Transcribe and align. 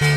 Mit 0.00 0.10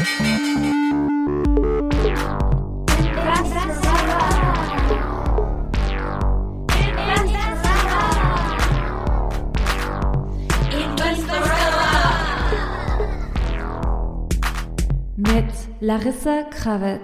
Larissa 15.80 16.44
Krawitz. 16.52 17.00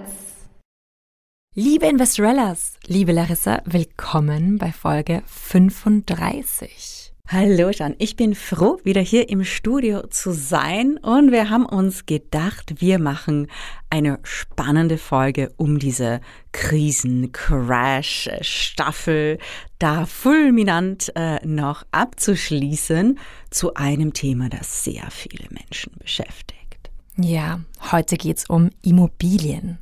Liebe 1.54 1.86
Investorellas, 1.86 2.78
liebe 2.86 3.10
Larissa, 3.10 3.60
willkommen 3.64 4.58
bei 4.58 4.70
Folge 4.70 5.22
35. 5.26 6.97
Hallo 7.30 7.68
Jan, 7.68 7.94
ich 7.98 8.16
bin 8.16 8.34
froh, 8.34 8.80
wieder 8.84 9.02
hier 9.02 9.28
im 9.28 9.44
Studio 9.44 10.06
zu 10.06 10.32
sein 10.32 10.96
und 10.96 11.30
wir 11.30 11.50
haben 11.50 11.66
uns 11.66 12.06
gedacht, 12.06 12.80
wir 12.80 12.98
machen 12.98 13.48
eine 13.90 14.18
spannende 14.22 14.96
Folge 14.96 15.52
um 15.58 15.78
diese 15.78 16.22
Krisen-Crash-Staffel 16.52 19.36
da 19.78 20.06
fulminant 20.06 21.12
äh, 21.16 21.46
noch 21.46 21.84
abzuschließen 21.92 23.18
zu 23.50 23.74
einem 23.74 24.14
Thema, 24.14 24.48
das 24.48 24.84
sehr 24.84 25.10
viele 25.10 25.48
Menschen 25.50 25.92
beschäftigt. 25.98 26.90
Ja, 27.18 27.60
heute 27.92 28.16
geht's 28.16 28.48
um 28.48 28.70
Immobilien. 28.80 29.76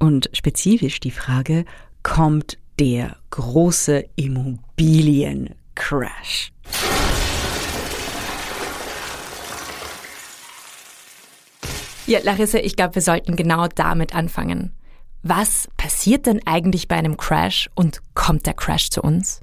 Und 0.00 0.28
spezifisch 0.34 1.00
die 1.00 1.12
Frage, 1.12 1.64
kommt 2.02 2.58
der 2.78 3.16
große 3.30 4.04
Immobiliencrash? 5.74 6.52
Ja, 12.06 12.20
Larissa, 12.22 12.58
ich 12.58 12.76
glaube, 12.76 12.96
wir 12.96 13.02
sollten 13.02 13.36
genau 13.36 13.66
damit 13.68 14.14
anfangen. 14.14 14.72
Was 15.22 15.68
passiert 15.78 16.26
denn 16.26 16.40
eigentlich 16.44 16.86
bei 16.86 16.96
einem 16.96 17.16
Crash 17.16 17.70
und 17.74 18.02
kommt 18.14 18.46
der 18.46 18.52
Crash 18.52 18.90
zu 18.90 19.00
uns? 19.00 19.40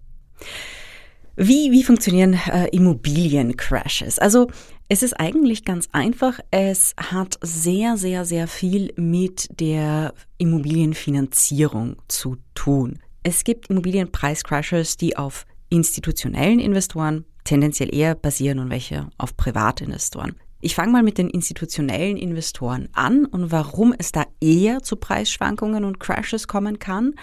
Wie, 1.36 1.72
wie 1.72 1.83
funktionieren 1.83 2.39
äh, 2.47 2.67
Immobiliencrashes? 2.67 4.19
Also 4.19 4.47
es 4.89 5.02
ist 5.02 5.19
eigentlich 5.19 5.66
ganz 5.66 5.89
einfach. 5.91 6.39
Es 6.52 6.94
hat 6.97 7.39
sehr, 7.41 7.97
sehr, 7.97 8.25
sehr 8.25 8.47
viel 8.47 8.94
mit 8.95 9.47
der 9.59 10.13
Immobilienfinanzierung 10.38 11.95
zu 12.08 12.38
tun. 12.53 13.00
Es 13.23 13.44
gibt 13.44 13.67
Immobilienpreiscrashes, 13.69 14.97
die 14.97 15.17
auf 15.17 15.45
institutionellen 15.72 16.59
Investoren 16.59 17.25
tendenziell 17.44 17.94
eher 17.94 18.14
basieren 18.14 18.59
und 18.59 18.69
welche 18.69 19.09
auf 19.17 19.36
Privatinvestoren. 19.36 20.36
Ich 20.59 20.75
fange 20.75 20.91
mal 20.91 21.02
mit 21.02 21.17
den 21.17 21.30
institutionellen 21.30 22.17
Investoren 22.17 22.89
an 22.94 23.25
und 23.25 23.52
warum 23.52 23.95
es 23.97 24.11
da 24.11 24.25
eher 24.39 24.83
zu 24.83 24.95
Preisschwankungen 24.95 25.83
und 25.83 26.00
Crashes 26.00 26.47
kommen 26.47 26.78
kann. 26.78 27.16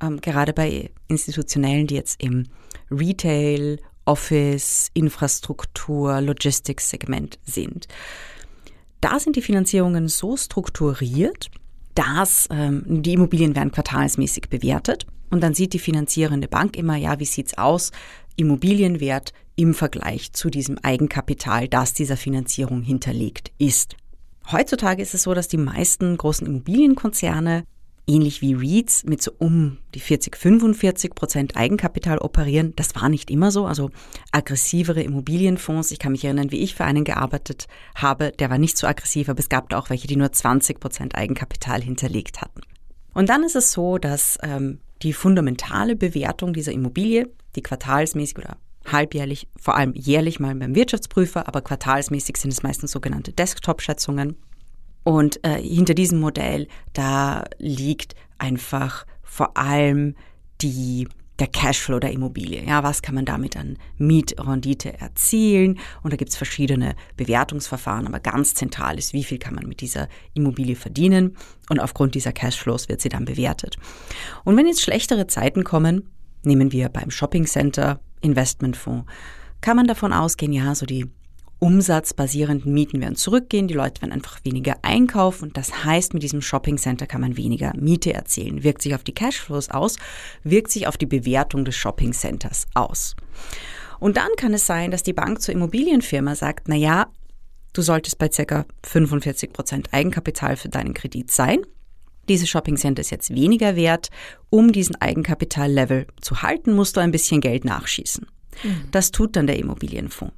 Ähm, 0.00 0.20
gerade 0.20 0.52
bei 0.52 0.90
institutionellen, 1.08 1.88
die 1.88 1.96
jetzt 1.96 2.22
im 2.22 2.44
Retail, 2.90 3.78
Office, 4.04 4.90
Infrastruktur, 4.94 6.20
Logistics-Segment 6.20 7.40
sind. 7.42 7.88
Da 9.00 9.18
sind 9.18 9.34
die 9.34 9.42
Finanzierungen 9.42 10.06
so 10.06 10.36
strukturiert, 10.36 11.50
dass 11.96 12.46
ähm, 12.52 12.84
die 13.02 13.14
Immobilien 13.14 13.56
werden 13.56 13.72
quartalsmäßig 13.72 14.48
bewertet 14.48 15.06
und 15.30 15.42
dann 15.42 15.54
sieht 15.54 15.72
die 15.72 15.78
finanzierende 15.78 16.48
Bank 16.48 16.76
immer, 16.76 16.96
ja, 16.96 17.18
wie 17.18 17.24
sieht's 17.24 17.58
aus? 17.58 17.92
Immobilienwert 18.36 19.32
im 19.56 19.74
Vergleich 19.74 20.32
zu 20.32 20.50
diesem 20.50 20.78
Eigenkapital, 20.78 21.68
das 21.68 21.94
dieser 21.94 22.16
Finanzierung 22.16 22.82
hinterlegt 22.82 23.52
ist. 23.58 23.96
Heutzutage 24.52 25.02
ist 25.02 25.14
es 25.14 25.22
so, 25.22 25.34
dass 25.34 25.48
die 25.48 25.56
meisten 25.56 26.16
großen 26.16 26.46
Immobilienkonzerne 26.46 27.64
ähnlich 28.06 28.40
wie 28.40 28.54
REITs 28.54 29.04
mit 29.04 29.22
so 29.22 29.32
um 29.38 29.78
die 29.94 30.00
40, 30.00 30.36
45 30.36 31.14
Prozent 31.14 31.56
Eigenkapital 31.56 32.18
operieren. 32.18 32.72
Das 32.76 32.94
war 32.94 33.08
nicht 33.08 33.30
immer 33.30 33.50
so. 33.50 33.66
Also 33.66 33.90
aggressivere 34.32 35.02
Immobilienfonds. 35.02 35.90
Ich 35.90 35.98
kann 35.98 36.12
mich 36.12 36.24
erinnern, 36.24 36.52
wie 36.52 36.60
ich 36.60 36.74
für 36.74 36.84
einen 36.84 37.04
gearbeitet 37.04 37.66
habe. 37.94 38.32
Der 38.38 38.50
war 38.50 38.58
nicht 38.58 38.78
so 38.78 38.86
aggressiv, 38.86 39.28
aber 39.28 39.40
es 39.40 39.48
gab 39.48 39.72
auch 39.74 39.90
welche, 39.90 40.06
die 40.06 40.16
nur 40.16 40.30
20 40.30 40.78
Prozent 40.78 41.14
Eigenkapital 41.16 41.82
hinterlegt 41.82 42.40
hatten. 42.40 42.60
Und 43.12 43.28
dann 43.28 43.42
ist 43.42 43.56
es 43.56 43.72
so, 43.72 43.98
dass 43.98 44.38
ähm, 44.42 44.78
die 45.02 45.12
fundamentale 45.12 45.96
Bewertung 45.96 46.52
dieser 46.52 46.72
Immobilie, 46.72 47.28
die 47.54 47.62
quartalsmäßig 47.62 48.38
oder 48.38 48.56
halbjährlich, 48.86 49.48
vor 49.60 49.76
allem 49.76 49.92
jährlich 49.94 50.40
mal 50.40 50.54
beim 50.54 50.74
Wirtschaftsprüfer, 50.74 51.48
aber 51.48 51.60
quartalsmäßig 51.60 52.36
sind 52.36 52.52
es 52.52 52.62
meistens 52.62 52.92
sogenannte 52.92 53.32
Desktop-Schätzungen. 53.32 54.36
Und 55.02 55.44
äh, 55.44 55.60
hinter 55.60 55.94
diesem 55.94 56.20
Modell, 56.20 56.66
da 56.92 57.44
liegt 57.58 58.14
einfach 58.38 59.06
vor 59.22 59.56
allem 59.56 60.14
die 60.60 61.08
der 61.38 61.46
Cashflow 61.48 61.98
der 61.98 62.12
Immobilie. 62.12 62.64
Ja, 62.64 62.82
was 62.82 63.02
kann 63.02 63.14
man 63.14 63.24
damit 63.24 63.56
an 63.56 63.78
Mietrendite 63.98 64.98
erzielen? 64.98 65.78
Und 66.02 66.12
da 66.12 66.16
gibt's 66.16 66.36
verschiedene 66.36 66.94
Bewertungsverfahren, 67.16 68.06
aber 68.06 68.20
ganz 68.20 68.54
zentral 68.54 68.98
ist, 68.98 69.12
wie 69.12 69.24
viel 69.24 69.38
kann 69.38 69.54
man 69.54 69.66
mit 69.66 69.80
dieser 69.80 70.08
Immobilie 70.34 70.76
verdienen? 70.76 71.36
Und 71.68 71.80
aufgrund 71.80 72.14
dieser 72.14 72.32
Cashflows 72.32 72.88
wird 72.88 73.00
sie 73.00 73.08
dann 73.08 73.24
bewertet. 73.24 73.76
Und 74.44 74.56
wenn 74.56 74.66
jetzt 74.66 74.82
schlechtere 74.82 75.26
Zeiten 75.26 75.64
kommen, 75.64 76.08
nehmen 76.42 76.72
wir 76.72 76.88
beim 76.88 77.10
Shopping 77.10 77.46
Center 77.46 78.00
Investmentfonds, 78.20 79.06
kann 79.60 79.76
man 79.76 79.86
davon 79.86 80.12
ausgehen, 80.12 80.52
ja, 80.52 80.74
so 80.74 80.86
die 80.86 81.06
umsatzbasierenden 81.58 82.72
Mieten 82.72 83.00
werden 83.00 83.16
zurückgehen, 83.16 83.68
die 83.68 83.74
Leute 83.74 84.02
werden 84.02 84.12
einfach 84.12 84.40
weniger 84.44 84.76
einkaufen 84.82 85.44
und 85.44 85.56
das 85.56 85.84
heißt, 85.84 86.12
mit 86.12 86.22
diesem 86.22 86.42
Shopping 86.42 86.76
Center 86.76 87.06
kann 87.06 87.22
man 87.22 87.36
weniger 87.36 87.72
Miete 87.76 88.12
erzielen. 88.12 88.62
Wirkt 88.62 88.82
sich 88.82 88.94
auf 88.94 89.04
die 89.04 89.14
Cashflows 89.14 89.70
aus, 89.70 89.96
wirkt 90.44 90.70
sich 90.70 90.86
auf 90.86 90.96
die 90.96 91.06
Bewertung 91.06 91.64
des 91.64 91.74
Shopping 91.74 92.12
Centers 92.12 92.66
aus. 92.74 93.16
Und 93.98 94.18
dann 94.18 94.28
kann 94.36 94.52
es 94.52 94.66
sein, 94.66 94.90
dass 94.90 95.02
die 95.02 95.14
Bank 95.14 95.40
zur 95.40 95.54
Immobilienfirma 95.54 96.34
sagt, 96.34 96.68
na 96.68 96.74
ja, 96.74 97.06
du 97.72 97.80
solltest 97.80 98.18
bei 98.18 98.28
ca. 98.28 98.66
45 98.84 99.52
Prozent 99.52 99.88
Eigenkapital 99.92 100.56
für 100.56 100.68
deinen 100.68 100.92
Kredit 100.92 101.30
sein. 101.30 101.60
Dieses 102.28 102.48
Shopping 102.48 102.76
Center 102.76 103.00
ist 103.00 103.10
jetzt 103.10 103.34
weniger 103.34 103.76
wert. 103.76 104.10
Um 104.50 104.72
diesen 104.72 104.96
Eigenkapitallevel 104.96 106.06
zu 106.20 106.42
halten, 106.42 106.74
musst 106.74 106.96
du 106.96 107.00
ein 107.00 107.12
bisschen 107.12 107.40
Geld 107.40 107.64
nachschießen. 107.64 108.26
Mhm. 108.64 108.88
Das 108.90 109.12
tut 109.12 109.36
dann 109.36 109.46
der 109.46 109.58
Immobilienfonds 109.58 110.34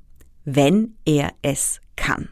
wenn 0.55 0.97
er 1.05 1.33
es 1.43 1.81
kann. 1.97 2.31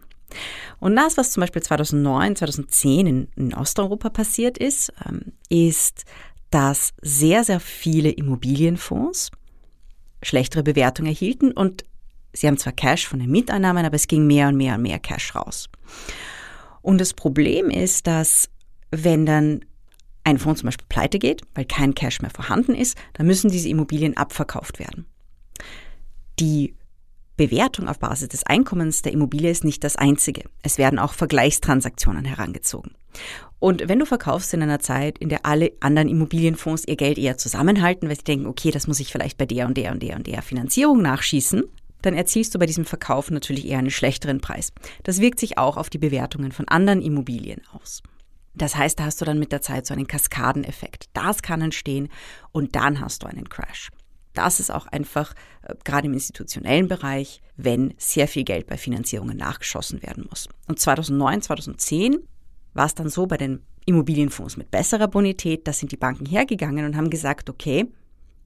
Und 0.79 0.97
das, 0.97 1.17
was 1.17 1.33
zum 1.33 1.43
Beispiel 1.43 1.63
2009, 1.63 2.37
2010 2.37 3.07
in, 3.07 3.29
in 3.37 3.55
Osteuropa 3.55 4.09
passiert 4.09 4.59
ist, 4.59 4.93
ähm, 5.07 5.33
ist, 5.49 6.05
dass 6.51 6.93
sehr, 7.03 7.45
sehr 7.45 7.61
viele 7.61 8.11
Immobilienfonds 8.11 9.31
schlechtere 10.23 10.63
Bewertungen 10.63 11.09
erhielten 11.09 11.53
und 11.53 11.85
sie 12.33 12.47
haben 12.47 12.57
zwar 12.57 12.73
Cash 12.73 13.07
von 13.07 13.19
den 13.19 13.31
Mieteinnahmen, 13.31 13.85
aber 13.85 13.97
es 13.97 14.09
ging 14.09 14.27
mehr 14.27 14.49
und 14.49 14.57
mehr 14.57 14.75
und 14.75 14.83
mehr 14.83 14.99
Cash 14.99 15.35
raus. 15.35 15.69
Und 16.83 17.01
das 17.01 17.13
Problem 17.13 17.69
ist, 17.71 18.07
dass 18.07 18.49
wenn 18.91 19.27
dann 19.27 19.65
ein 20.25 20.39
Fonds 20.39 20.61
zum 20.61 20.69
Beispiel 20.69 20.87
pleite 20.89 21.19
geht, 21.19 21.43
weil 21.55 21.65
kein 21.65 21.95
Cash 21.95 22.21
mehr 22.21 22.31
vorhanden 22.31 22.75
ist, 22.75 22.97
dann 23.13 23.27
müssen 23.27 23.51
diese 23.51 23.69
Immobilien 23.69 24.17
abverkauft 24.17 24.79
werden. 24.79 25.07
Die 26.39 26.75
Bewertung 27.37 27.89
auf 27.89 27.99
Basis 27.99 28.29
des 28.29 28.45
Einkommens 28.45 29.03
der 29.03 29.13
Immobilie 29.13 29.51
ist 29.51 29.65
nicht 29.65 29.85
das 29.85 29.97
einzige. 29.97 30.45
Es 30.63 30.79
werden 30.79 30.99
auch 30.99 31.13
Vergleichstransaktionen 31.13 32.25
herangezogen. 32.25 32.93
Und 33.59 33.89
wenn 33.89 33.99
du 33.99 34.07
verkaufst 34.07 34.53
in 34.55 34.63
einer 34.63 34.81
Zeit, 34.81 35.19
in 35.19 35.29
der 35.29 35.45
alle 35.45 35.73
anderen 35.81 36.09
Immobilienfonds 36.09 36.85
ihr 36.87 36.97
Geld 36.97 37.19
eher 37.19 37.37
zusammenhalten, 37.37 38.09
weil 38.09 38.17
sie 38.17 38.25
denken, 38.25 38.47
okay, 38.47 38.71
das 38.71 38.87
muss 38.87 39.01
ich 39.01 39.13
vielleicht 39.13 39.39
bei 39.39 39.47
der 39.47 39.67
und 39.67 39.77
der 39.77 39.93
und 39.93 40.03
der 40.03 40.17
und 40.17 40.27
der 40.27 40.43
Finanzierung 40.43 41.03
nachschießen, 41.03 41.65
dann 42.03 42.15
erzielst 42.15 42.55
du 42.55 42.59
bei 42.59 42.67
diesem 42.67 42.85
Verkauf 42.85 43.31
natürlich 43.31 43.67
eher 43.67 43.79
einen 43.79 43.91
schlechteren 43.91 44.41
Preis. 44.41 44.73
Das 45.03 45.21
wirkt 45.21 45.41
sich 45.41 45.59
auch 45.59 45.77
auf 45.77 45.91
die 45.91 45.99
Bewertungen 45.99 46.53
von 46.53 46.69
anderen 46.69 47.03
Immobilien 47.03 47.63
aus. 47.73 48.03
Das 48.55 48.77
heißt, 48.77 48.99
da 48.99 49.05
hast 49.05 49.21
du 49.21 49.25
dann 49.25 49.39
mit 49.39 49.53
der 49.53 49.61
Zeit 49.61 49.87
so 49.87 49.93
einen 49.93 50.07
Kaskadeneffekt. 50.07 51.07
Das 51.13 51.43
kann 51.43 51.61
entstehen 51.61 52.09
und 52.53 52.77
dann 52.77 53.01
hast 53.01 53.23
du 53.23 53.27
einen 53.27 53.49
Crash 53.49 53.91
das 54.39 54.61
ist 54.61 54.71
auch 54.71 54.87
einfach 54.87 55.35
äh, 55.63 55.75
gerade 55.85 56.07
im 56.07 56.15
institutionellen 56.15 56.89
Bereich, 56.89 57.41
wenn 57.57 57.95
sehr 57.99 58.29
viel 58.29 58.45
Geld 58.45 58.67
bei 58.67 58.77
Finanzierungen 58.77 59.37
nachgeschossen 59.37 60.03
werden 60.03 60.27
muss. 60.29 60.49
Und 60.69 60.79
2009, 60.79 61.43
2010 61.43 62.19
war 62.75 62.87
es 62.87 62.95
dann 62.95 63.09
so 63.09 63.27
bei 63.27 63.37
den 63.37 63.63
Immobilienfonds 63.87 64.57
mit 64.57 64.71
besserer 64.71 65.09
Bonität, 65.09 65.67
da 65.67 65.73
sind 65.73 65.93
die 65.93 65.97
Banken 65.97 66.27
hergegangen 66.27 66.85
und 66.85 66.97
haben 66.97 67.11
gesagt, 67.11 67.49
okay, 67.49 67.87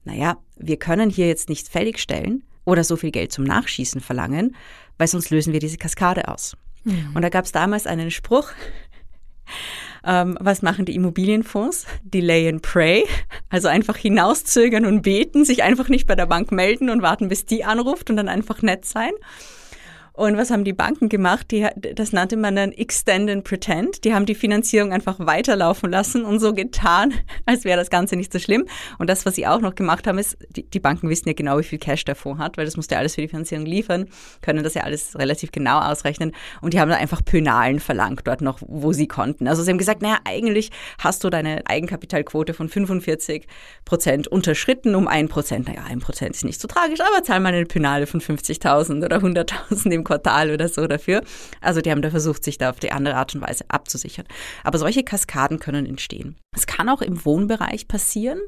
naja, 0.03 0.37
wir 0.55 0.77
können 0.77 1.09
hier 1.09 1.27
jetzt 1.27 1.49
nicht 1.49 1.67
fälligstellen 1.67 2.43
oder 2.63 2.83
so 2.83 2.95
viel 2.95 3.11
Geld 3.11 3.31
zum 3.31 3.43
Nachschießen 3.43 4.01
verlangen, 4.01 4.55
weil 4.97 5.07
sonst 5.07 5.29
lösen 5.31 5.53
wir 5.53 5.59
diese 5.59 5.77
Kaskade 5.77 6.27
aus. 6.27 6.55
Mhm. 6.83 7.11
Und 7.15 7.21
da 7.23 7.29
gab 7.29 7.45
es 7.45 7.51
damals 7.51 7.87
einen 7.87 8.11
Spruch, 8.11 8.51
ähm, 10.05 10.37
was 10.39 10.61
machen 10.61 10.85
die 10.85 10.95
Immobilienfonds? 10.95 11.85
Delay 12.03 12.47
and 12.49 12.61
pray. 12.61 13.05
Also 13.49 13.67
einfach 13.67 13.97
hinauszögern 13.97 14.85
und 14.85 15.01
beten, 15.01 15.45
sich 15.45 15.63
einfach 15.63 15.89
nicht 15.89 16.07
bei 16.07 16.15
der 16.15 16.25
Bank 16.25 16.51
melden 16.51 16.89
und 16.89 17.01
warten, 17.01 17.27
bis 17.27 17.45
die 17.45 17.63
anruft 17.63 18.09
und 18.09 18.17
dann 18.17 18.29
einfach 18.29 18.61
nett 18.61 18.85
sein. 18.85 19.11
Und 20.21 20.37
was 20.37 20.51
haben 20.51 20.63
die 20.63 20.73
Banken 20.73 21.09
gemacht? 21.09 21.49
Die, 21.49 21.67
das 21.95 22.13
nannte 22.13 22.37
man 22.37 22.55
dann 22.55 22.71
Extend 22.73 23.27
and 23.27 23.43
Pretend. 23.43 24.03
Die 24.03 24.13
haben 24.13 24.27
die 24.27 24.35
Finanzierung 24.35 24.93
einfach 24.93 25.17
weiterlaufen 25.17 25.89
lassen 25.89 26.25
und 26.25 26.39
so 26.39 26.53
getan, 26.53 27.15
als 27.47 27.65
wäre 27.65 27.79
das 27.79 27.89
Ganze 27.89 28.15
nicht 28.15 28.31
so 28.31 28.37
schlimm. 28.37 28.67
Und 28.99 29.09
das, 29.09 29.25
was 29.25 29.33
sie 29.33 29.47
auch 29.47 29.61
noch 29.61 29.73
gemacht 29.73 30.05
haben, 30.05 30.19
ist, 30.19 30.37
die, 30.49 30.61
die 30.61 30.79
Banken 30.79 31.09
wissen 31.09 31.27
ja 31.27 31.33
genau, 31.33 31.57
wie 31.57 31.63
viel 31.63 31.79
Cash 31.79 32.05
der 32.05 32.13
Fonds 32.13 32.39
hat, 32.39 32.55
weil 32.57 32.65
das 32.65 32.77
musste 32.77 32.93
ja 32.93 32.99
alles 32.99 33.15
für 33.15 33.21
die 33.21 33.29
Finanzierung 33.29 33.65
liefern, 33.65 34.09
können 34.43 34.63
das 34.63 34.75
ja 34.75 34.83
alles 34.83 35.17
relativ 35.17 35.51
genau 35.51 35.79
ausrechnen. 35.79 36.33
Und 36.61 36.75
die 36.75 36.79
haben 36.79 36.89
dann 36.89 36.99
einfach 36.99 37.25
Pönalen 37.25 37.79
verlangt 37.79 38.21
dort 38.25 38.41
noch, 38.41 38.59
wo 38.61 38.93
sie 38.93 39.07
konnten. 39.07 39.47
Also 39.47 39.63
sie 39.63 39.71
haben 39.71 39.79
gesagt, 39.79 40.03
naja, 40.03 40.19
eigentlich 40.25 40.69
hast 40.99 41.23
du 41.23 41.31
deine 41.31 41.63
Eigenkapitalquote 41.65 42.53
von 42.53 42.69
45 42.69 43.47
Prozent 43.85 44.27
unterschritten 44.27 44.93
um 44.93 45.07
ein 45.07 45.29
Prozent. 45.29 45.67
Naja, 45.67 45.81
ein 45.89 45.97
Prozent 45.97 46.35
ist 46.35 46.45
nicht 46.45 46.61
so 46.61 46.67
tragisch, 46.67 46.99
aber 47.01 47.23
zahl 47.23 47.39
mal 47.39 47.55
eine 47.55 47.65
Pönale 47.65 48.05
von 48.05 48.21
50.000 48.21 49.03
oder 49.03 49.17
100.000 49.17 49.89
im 49.89 50.10
Quartal 50.11 50.51
oder 50.51 50.67
so 50.67 50.85
dafür. 50.87 51.23
Also 51.61 51.79
die 51.79 51.89
haben 51.89 52.01
da 52.01 52.09
versucht, 52.09 52.43
sich 52.43 52.57
da 52.57 52.69
auf 52.69 52.79
die 52.79 52.91
andere 52.91 53.15
Art 53.15 53.33
und 53.33 53.39
Weise 53.41 53.63
abzusichern. 53.69 54.25
Aber 54.63 54.77
solche 54.77 55.03
Kaskaden 55.03 55.59
können 55.59 55.85
entstehen. 55.85 56.35
Es 56.55 56.67
kann 56.67 56.89
auch 56.89 57.01
im 57.01 57.23
Wohnbereich 57.23 57.87
passieren, 57.87 58.39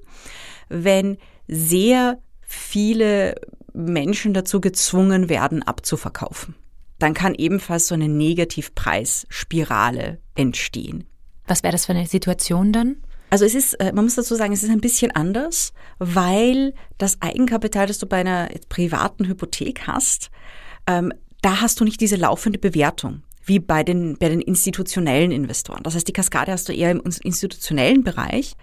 wenn 0.67 1.17
sehr 1.47 2.19
viele 2.41 3.35
Menschen 3.73 4.33
dazu 4.33 4.59
gezwungen 4.59 5.29
werden, 5.29 5.63
abzuverkaufen. 5.63 6.55
Dann 6.99 7.13
kann 7.13 7.33
ebenfalls 7.33 7.87
so 7.87 7.95
eine 7.95 8.09
Negativpreisspirale 8.09 10.19
entstehen. 10.35 11.05
Was 11.47 11.63
wäre 11.63 11.71
das 11.71 11.85
für 11.85 11.93
eine 11.93 12.07
Situation 12.07 12.73
dann? 12.73 12.97
Also 13.29 13.45
es 13.45 13.55
ist, 13.55 13.75
äh, 13.75 13.93
man 13.93 14.03
muss 14.05 14.15
dazu 14.15 14.35
sagen, 14.35 14.53
es 14.53 14.63
ist 14.63 14.69
ein 14.69 14.81
bisschen 14.81 15.11
anders, 15.11 15.73
weil 15.97 16.73
das 16.97 17.21
Eigenkapital, 17.21 17.87
das 17.87 17.99
du 17.99 18.05
bei 18.05 18.17
einer 18.17 18.49
privaten 18.69 19.27
Hypothek 19.27 19.87
hast, 19.87 20.29
ähm, 20.85 21.13
da 21.43 21.61
hast 21.61 21.79
du 21.79 21.83
nicht 21.83 22.01
diese 22.01 22.15
laufende 22.15 22.57
Bewertung 22.57 23.21
wie 23.45 23.59
bei 23.59 23.83
den, 23.83 24.17
bei 24.17 24.29
den 24.29 24.41
institutionellen 24.41 25.31
Investoren. 25.31 25.83
Das 25.83 25.95
heißt, 25.95 26.07
die 26.07 26.13
Kaskade 26.13 26.51
hast 26.51 26.69
du 26.69 26.73
eher 26.73 26.91
im 26.91 27.01
institutionellen 27.01 28.03
Bereich. 28.03 28.55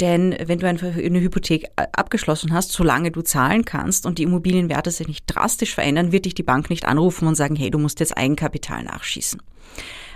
Denn 0.00 0.34
wenn 0.46 0.58
du 0.58 0.66
eine 0.66 1.20
Hypothek 1.20 1.66
abgeschlossen 1.76 2.52
hast, 2.52 2.72
solange 2.72 3.12
du 3.12 3.22
zahlen 3.22 3.64
kannst 3.64 4.06
und 4.06 4.18
die 4.18 4.24
Immobilienwerte 4.24 4.90
sich 4.90 5.06
nicht 5.06 5.24
drastisch 5.26 5.72
verändern, 5.72 6.10
wird 6.10 6.24
dich 6.24 6.34
die 6.34 6.42
Bank 6.42 6.68
nicht 6.68 6.84
anrufen 6.84 7.28
und 7.28 7.36
sagen, 7.36 7.54
hey, 7.54 7.70
du 7.70 7.78
musst 7.78 8.00
jetzt 8.00 8.16
Eigenkapital 8.16 8.82
nachschießen. 8.82 9.40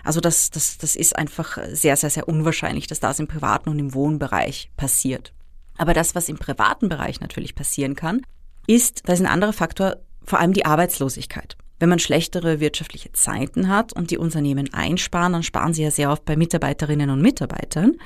Also 0.02 0.20
das, 0.20 0.50
das, 0.50 0.78
das 0.78 0.96
ist 0.96 1.14
einfach 1.14 1.58
sehr, 1.70 1.96
sehr, 1.96 2.10
sehr 2.10 2.28
unwahrscheinlich, 2.28 2.88
dass 2.88 2.98
das 2.98 3.20
im 3.20 3.28
privaten 3.28 3.68
und 3.68 3.78
im 3.78 3.94
Wohnbereich 3.94 4.72
passiert. 4.76 5.32
Aber 5.76 5.94
das, 5.94 6.16
was 6.16 6.28
im 6.28 6.38
privaten 6.38 6.88
Bereich 6.88 7.20
natürlich 7.20 7.54
passieren 7.54 7.94
kann, 7.94 8.22
ist, 8.66 9.02
da 9.08 9.12
ist 9.12 9.20
ein 9.20 9.26
anderer 9.26 9.52
Faktor, 9.52 9.98
vor 10.24 10.40
allem 10.40 10.52
die 10.52 10.66
Arbeitslosigkeit. 10.66 11.56
Wenn 11.78 11.88
man 11.88 11.98
schlechtere 11.98 12.60
wirtschaftliche 12.60 13.12
Zeiten 13.12 13.69
hat 13.69 13.92
und 13.92 14.10
die 14.10 14.19
Unternehmen 14.19 14.72
einsparen, 14.72 15.32
dann 15.32 15.42
sparen 15.42 15.75
sie 15.75 15.82
ja 15.82 15.90
sehr 15.90 16.10
oft 16.10 16.25
bei 16.25 16.36
Mitarbeiterinnen 16.36 17.10
und 17.10 17.22
Mitarbeitern. 17.22 17.96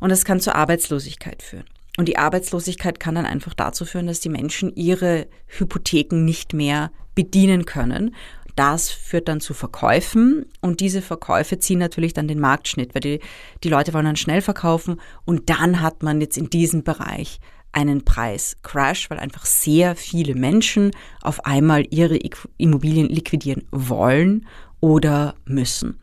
Und 0.00 0.10
das 0.10 0.24
kann 0.24 0.40
zur 0.40 0.54
Arbeitslosigkeit 0.54 1.42
führen. 1.42 1.64
Und 1.98 2.08
die 2.08 2.16
Arbeitslosigkeit 2.16 2.98
kann 3.00 3.16
dann 3.16 3.26
einfach 3.26 3.52
dazu 3.52 3.84
führen, 3.84 4.06
dass 4.06 4.20
die 4.20 4.28
Menschen 4.28 4.74
ihre 4.74 5.26
Hypotheken 5.46 6.24
nicht 6.24 6.54
mehr 6.54 6.90
bedienen 7.14 7.66
können 7.66 8.14
das 8.60 8.90
führt 8.90 9.28
dann 9.28 9.40
zu 9.40 9.54
Verkäufen 9.54 10.44
und 10.60 10.80
diese 10.80 11.00
Verkäufe 11.00 11.58
ziehen 11.58 11.78
natürlich 11.78 12.12
dann 12.12 12.28
den 12.28 12.40
Marktschnitt, 12.40 12.94
weil 12.94 13.00
die, 13.00 13.20
die 13.64 13.70
Leute 13.70 13.94
wollen 13.94 14.04
dann 14.04 14.16
schnell 14.16 14.42
verkaufen 14.42 15.00
und 15.24 15.48
dann 15.48 15.80
hat 15.80 16.02
man 16.02 16.20
jetzt 16.20 16.36
in 16.36 16.50
diesem 16.50 16.82
Bereich 16.82 17.40
einen 17.72 18.04
Preiscrash, 18.04 19.10
weil 19.10 19.18
einfach 19.18 19.46
sehr 19.46 19.96
viele 19.96 20.34
Menschen 20.34 20.90
auf 21.22 21.44
einmal 21.44 21.86
ihre 21.90 22.18
Immobilien 22.56 23.08
liquidieren 23.08 23.66
wollen 23.70 24.46
oder 24.80 25.34
müssen. 25.44 26.00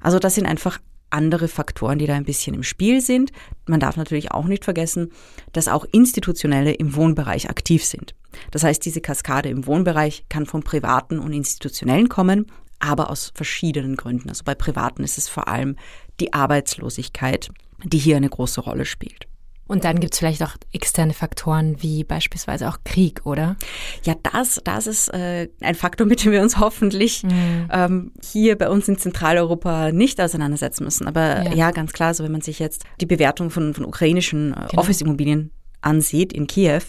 Also 0.00 0.18
das 0.18 0.34
sind 0.34 0.46
einfach 0.46 0.78
andere 1.10 1.48
Faktoren, 1.48 1.98
die 1.98 2.06
da 2.06 2.14
ein 2.14 2.24
bisschen 2.24 2.54
im 2.54 2.62
Spiel 2.62 3.00
sind. 3.00 3.32
Man 3.66 3.80
darf 3.80 3.96
natürlich 3.96 4.32
auch 4.32 4.44
nicht 4.44 4.64
vergessen, 4.64 5.10
dass 5.52 5.68
auch 5.68 5.86
Institutionelle 5.90 6.72
im 6.72 6.94
Wohnbereich 6.94 7.48
aktiv 7.48 7.84
sind. 7.84 8.14
Das 8.50 8.62
heißt, 8.62 8.84
diese 8.84 9.00
Kaskade 9.00 9.48
im 9.48 9.66
Wohnbereich 9.66 10.26
kann 10.28 10.46
von 10.46 10.62
privaten 10.62 11.18
und 11.18 11.32
institutionellen 11.32 12.08
kommen, 12.08 12.46
aber 12.78 13.10
aus 13.10 13.32
verschiedenen 13.34 13.96
Gründen. 13.96 14.28
Also 14.28 14.44
bei 14.44 14.54
privaten 14.54 15.02
ist 15.02 15.18
es 15.18 15.28
vor 15.28 15.48
allem 15.48 15.76
die 16.20 16.32
Arbeitslosigkeit, 16.32 17.50
die 17.84 17.98
hier 17.98 18.16
eine 18.16 18.28
große 18.28 18.60
Rolle 18.60 18.84
spielt. 18.84 19.27
Und 19.68 19.84
dann 19.84 20.00
gibt 20.00 20.14
es 20.14 20.18
vielleicht 20.18 20.42
auch 20.42 20.56
externe 20.72 21.12
Faktoren 21.12 21.80
wie 21.82 22.02
beispielsweise 22.02 22.68
auch 22.68 22.78
Krieg, 22.84 23.20
oder? 23.24 23.56
Ja, 24.02 24.14
das, 24.32 24.60
das 24.64 24.86
ist 24.86 25.08
äh, 25.12 25.48
ein 25.60 25.74
Faktor, 25.74 26.06
mit 26.06 26.24
dem 26.24 26.32
wir 26.32 26.42
uns 26.42 26.58
hoffentlich 26.58 27.22
mhm. 27.22 27.68
ähm, 27.70 28.12
hier 28.24 28.56
bei 28.56 28.70
uns 28.70 28.88
in 28.88 28.98
Zentraleuropa 28.98 29.92
nicht 29.92 30.20
auseinandersetzen 30.20 30.84
müssen. 30.84 31.06
Aber 31.06 31.42
ja, 31.44 31.54
ja 31.54 31.70
ganz 31.70 31.92
klar, 31.92 32.14
so 32.14 32.24
wenn 32.24 32.32
man 32.32 32.40
sich 32.40 32.58
jetzt 32.58 32.84
die 33.00 33.06
Bewertung 33.06 33.50
von, 33.50 33.74
von 33.74 33.84
ukrainischen 33.84 34.54
äh, 34.54 34.66
genau. 34.70 34.82
Office-Immobilien 34.82 35.52
ansieht 35.82 36.32
in 36.32 36.46
Kiew, 36.46 36.82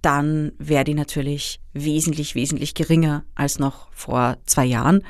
dann 0.00 0.52
wäre 0.58 0.84
die 0.84 0.94
natürlich 0.94 1.60
wesentlich, 1.74 2.34
wesentlich 2.34 2.74
geringer 2.74 3.24
als 3.34 3.58
noch 3.58 3.88
vor 3.92 4.38
zwei 4.46 4.64
Jahren. 4.64 5.02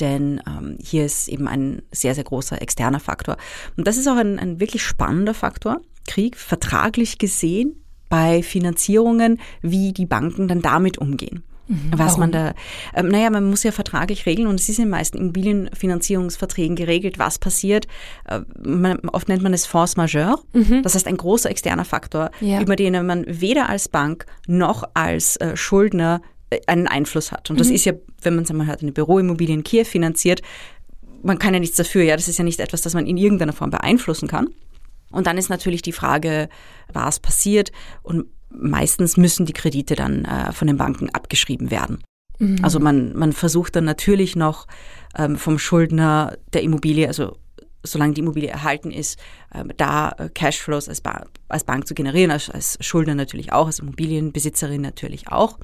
Denn 0.00 0.42
ähm, 0.46 0.76
hier 0.82 1.06
ist 1.06 1.28
eben 1.28 1.46
ein 1.46 1.82
sehr, 1.92 2.14
sehr 2.16 2.24
großer 2.24 2.60
externer 2.60 3.00
Faktor. 3.00 3.36
Und 3.76 3.86
das 3.86 3.96
ist 3.96 4.08
auch 4.08 4.16
ein, 4.16 4.38
ein 4.38 4.58
wirklich 4.60 4.82
spannender 4.82 5.34
Faktor, 5.34 5.80
Krieg, 6.06 6.36
vertraglich 6.36 7.18
gesehen 7.18 7.76
bei 8.08 8.42
Finanzierungen, 8.42 9.40
wie 9.62 9.92
die 9.92 10.06
Banken 10.06 10.48
dann 10.48 10.62
damit 10.62 10.98
umgehen. 10.98 11.42
Mhm. 11.66 11.90
Was 11.92 12.12
Warum? 12.12 12.20
man 12.20 12.32
da, 12.32 12.54
ähm, 12.94 13.08
naja, 13.08 13.30
man 13.30 13.48
muss 13.48 13.62
ja 13.62 13.72
vertraglich 13.72 14.26
regeln 14.26 14.48
und 14.48 14.60
es 14.60 14.68
ist 14.68 14.78
in 14.78 14.84
den 14.84 14.90
meisten 14.90 15.16
Immobilienfinanzierungsverträgen 15.16 16.76
geregelt, 16.76 17.18
was 17.18 17.38
passiert. 17.38 17.86
Äh, 18.28 18.40
man, 18.62 18.98
oft 19.10 19.28
nennt 19.28 19.42
man 19.42 19.54
es 19.54 19.64
Force 19.64 19.96
Majeure. 19.96 20.40
Mhm. 20.52 20.82
Das 20.82 20.94
heißt, 20.94 21.06
ein 21.06 21.16
großer 21.16 21.50
externer 21.50 21.84
Faktor, 21.84 22.30
ja. 22.40 22.60
über 22.60 22.76
den 22.76 23.06
man 23.06 23.24
weder 23.26 23.68
als 23.68 23.88
Bank 23.88 24.26
noch 24.46 24.84
als 24.94 25.36
äh, 25.36 25.56
Schuldner 25.56 26.20
äh, 26.50 26.60
einen 26.66 26.86
Einfluss 26.86 27.32
hat. 27.32 27.50
Und 27.50 27.58
das 27.58 27.68
mhm. 27.68 27.74
ist 27.74 27.84
ja, 27.86 27.94
wenn 28.22 28.34
man 28.34 28.44
es 28.44 28.50
einmal 28.50 28.66
hat, 28.66 28.82
eine 28.82 28.92
Büroimmobilie 28.92 29.54
in 29.54 29.64
Kiew 29.64 29.84
finanziert, 29.84 30.42
man 31.22 31.38
kann 31.38 31.54
ja 31.54 31.60
nichts 31.60 31.76
dafür, 31.76 32.02
ja, 32.02 32.16
das 32.16 32.28
ist 32.28 32.36
ja 32.38 32.44
nicht 32.44 32.60
etwas, 32.60 32.82
das 32.82 32.92
man 32.92 33.06
in 33.06 33.16
irgendeiner 33.16 33.54
Form 33.54 33.70
beeinflussen 33.70 34.28
kann. 34.28 34.48
Und 35.14 35.26
dann 35.26 35.38
ist 35.38 35.48
natürlich 35.48 35.82
die 35.82 35.92
Frage, 35.92 36.48
was 36.92 37.20
passiert 37.20 37.72
und 38.02 38.26
meistens 38.50 39.16
müssen 39.16 39.46
die 39.46 39.52
Kredite 39.52 39.94
dann 39.94 40.24
äh, 40.24 40.52
von 40.52 40.66
den 40.66 40.76
Banken 40.76 41.10
abgeschrieben 41.10 41.70
werden. 41.70 42.02
Mhm. 42.38 42.58
Also 42.62 42.80
man, 42.80 43.16
man 43.16 43.32
versucht 43.32 43.76
dann 43.76 43.84
natürlich 43.84 44.36
noch 44.36 44.66
ähm, 45.16 45.36
vom 45.36 45.58
Schuldner 45.58 46.36
der 46.52 46.62
Immobilie, 46.62 47.06
also 47.06 47.36
solange 47.82 48.14
die 48.14 48.20
Immobilie 48.20 48.48
erhalten 48.48 48.90
ist, 48.90 49.18
äh, 49.52 49.64
da 49.76 50.14
Cashflows 50.34 50.88
als, 50.88 51.00
ba 51.00 51.26
als 51.48 51.64
Bank 51.64 51.86
zu 51.86 51.94
generieren, 51.94 52.30
als, 52.30 52.50
als 52.50 52.78
Schuldner 52.80 53.14
natürlich 53.14 53.52
auch, 53.52 53.66
als 53.66 53.78
Immobilienbesitzerin 53.78 54.80
natürlich 54.80 55.28
auch. 55.28 55.58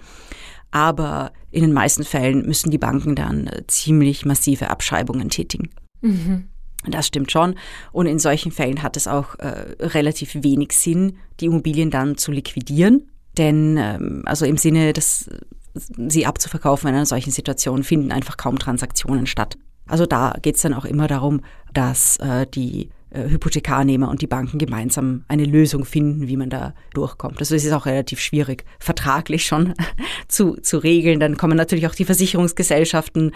Aber 0.71 1.33
in 1.51 1.63
den 1.63 1.73
meisten 1.73 2.05
Fällen 2.05 2.47
müssen 2.47 2.71
die 2.71 2.79
Banken 2.79 3.17
dann 3.17 3.47
äh, 3.47 3.67
ziemlich 3.67 4.25
massive 4.25 4.71
Abschreibungen 4.71 5.31
tätigen. 5.31 5.71
Mhm. 6.01 6.49
Das 6.87 7.07
stimmt 7.07 7.31
schon. 7.31 7.57
Und 7.93 8.07
in 8.07 8.19
solchen 8.19 8.53
Fällen 8.53 8.83
hat 8.83 8.97
es 8.97 9.07
auch 9.07 9.39
äh, 9.39 9.75
relativ 9.81 10.43
wenig 10.43 10.73
Sinn, 10.73 11.19
die 11.41 11.47
Immobilien 11.47 11.91
dann 11.91 12.17
zu 12.17 12.33
liquidieren. 12.33 13.11
Denn 13.37 13.77
ähm, 13.77 14.23
also 14.27 14.47
im 14.47 14.57
Sinne, 14.57 14.93
dass 14.93 15.29
sie 15.75 16.27
abzuverkaufen 16.27 16.89
in 16.89 16.95
einer 16.95 17.07
solchen 17.07 17.31
Situation 17.31 17.85
finden 17.85 18.13
einfach 18.13 18.37
kaum 18.37 18.59
Transaktionen 18.59 19.27
statt. 19.27 19.57
Also 19.87 20.07
da 20.07 20.35
geht 20.41 20.57
es 20.57 20.63
dann 20.63 20.75
auch 20.75 20.85
immer 20.85 21.07
darum, 21.07 21.43
dass 21.73 22.17
äh, 22.19 22.47
die 22.47 22.91
Hypothekarnehmer 23.13 24.09
und 24.09 24.23
die 24.23 24.27
Banken 24.27 24.59
gemeinsam 24.59 25.25
eine 25.29 25.45
Lösung 25.45 25.85
finden, 25.85 26.29
wie 26.29 26.37
man 26.37 26.51
da 26.51 26.75
durchkommt. 26.95 27.41
Also 27.41 27.55
es 27.55 27.65
ist 27.65 27.73
auch 27.73 27.87
relativ 27.87 28.21
schwierig, 28.21 28.65
vertraglich 28.79 29.45
schon 29.45 29.75
zu, 30.29 30.55
zu 30.61 30.79
regeln. 30.79 31.21
Dann 31.21 31.37
kommen 31.37 31.57
natürlich 31.57 31.87
auch 31.87 31.95
die 31.95 32.05
Versicherungsgesellschaften 32.05 33.33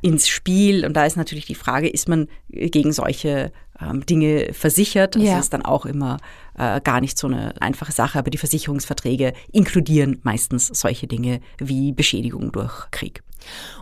ins 0.00 0.28
Spiel. 0.28 0.86
Und 0.86 0.94
da 0.94 1.04
ist 1.04 1.16
natürlich 1.16 1.46
die 1.46 1.54
Frage, 1.54 1.88
ist 1.88 2.08
man 2.08 2.28
gegen 2.48 2.92
solche 2.92 3.52
ähm, 3.80 4.04
Dinge 4.06 4.52
versichert? 4.52 5.16
Das 5.16 5.22
ja. 5.22 5.38
ist 5.38 5.52
dann 5.52 5.64
auch 5.64 5.84
immer 5.84 6.18
äh, 6.56 6.80
gar 6.80 7.00
nicht 7.00 7.18
so 7.18 7.26
eine 7.26 7.60
einfache 7.60 7.92
Sache. 7.92 8.18
Aber 8.18 8.30
die 8.30 8.38
Versicherungsverträge 8.38 9.34
inkludieren 9.52 10.20
meistens 10.22 10.68
solche 10.68 11.06
Dinge 11.06 11.40
wie 11.58 11.92
Beschädigung 11.92 12.50
durch 12.52 12.90
Krieg. 12.90 13.22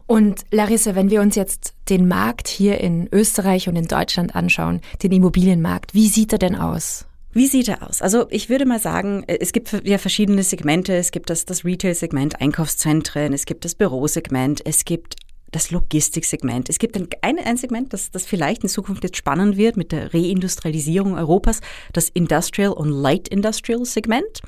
Und 0.07 0.45
Larissa, 0.51 0.95
wenn 0.95 1.11
wir 1.11 1.21
uns 1.21 1.35
jetzt 1.35 1.75
den 1.89 2.07
Markt 2.07 2.49
hier 2.49 2.81
in 2.81 3.09
Österreich 3.13 3.69
und 3.69 3.77
in 3.77 3.87
Deutschland 3.87 4.37
anschauen, 4.37 4.81
den 5.03 5.13
Immobilienmarkt, 5.13 5.95
wie 5.95 6.09
sieht 6.09 6.33
er 6.33 6.39
denn 6.39 6.55
aus? 6.55 7.07
Wie 7.33 7.47
sieht 7.47 7.69
er 7.69 7.87
aus? 7.87 8.01
Also 8.01 8.27
ich 8.31 8.49
würde 8.49 8.65
mal 8.65 8.81
sagen, 8.81 9.25
es 9.27 9.53
gibt 9.53 9.71
ja 9.85 9.99
verschiedene 9.99 10.43
Segmente. 10.43 10.95
Es 10.95 11.11
gibt 11.11 11.29
das, 11.29 11.45
das 11.45 11.67
Retail-Segment, 11.67 12.41
Einkaufszentren, 12.41 13.35
es 13.35 13.45
gibt 13.45 13.67
das 13.67 13.75
Bürosegment, 13.75 14.63
es 14.65 14.87
gibt 14.87 15.17
das 15.51 15.71
Logistiksegment. 15.71 16.69
Es 16.69 16.79
gibt 16.79 16.97
ein, 16.97 17.39
ein, 17.39 17.57
Segment, 17.57 17.93
das, 17.93 18.11
das 18.11 18.25
vielleicht 18.25 18.63
in 18.63 18.69
Zukunft 18.69 19.05
jetzt 19.05 19.17
spannend 19.17 19.57
wird 19.57 19.77
mit 19.77 19.93
der 19.93 20.13
Reindustrialisierung 20.13 21.15
Europas, 21.15 21.61
das 21.93 22.09
Industrial 22.09 22.73
und 22.73 22.91
Light 22.91 23.29
Industrial 23.29 23.85
Segment. 23.85 24.41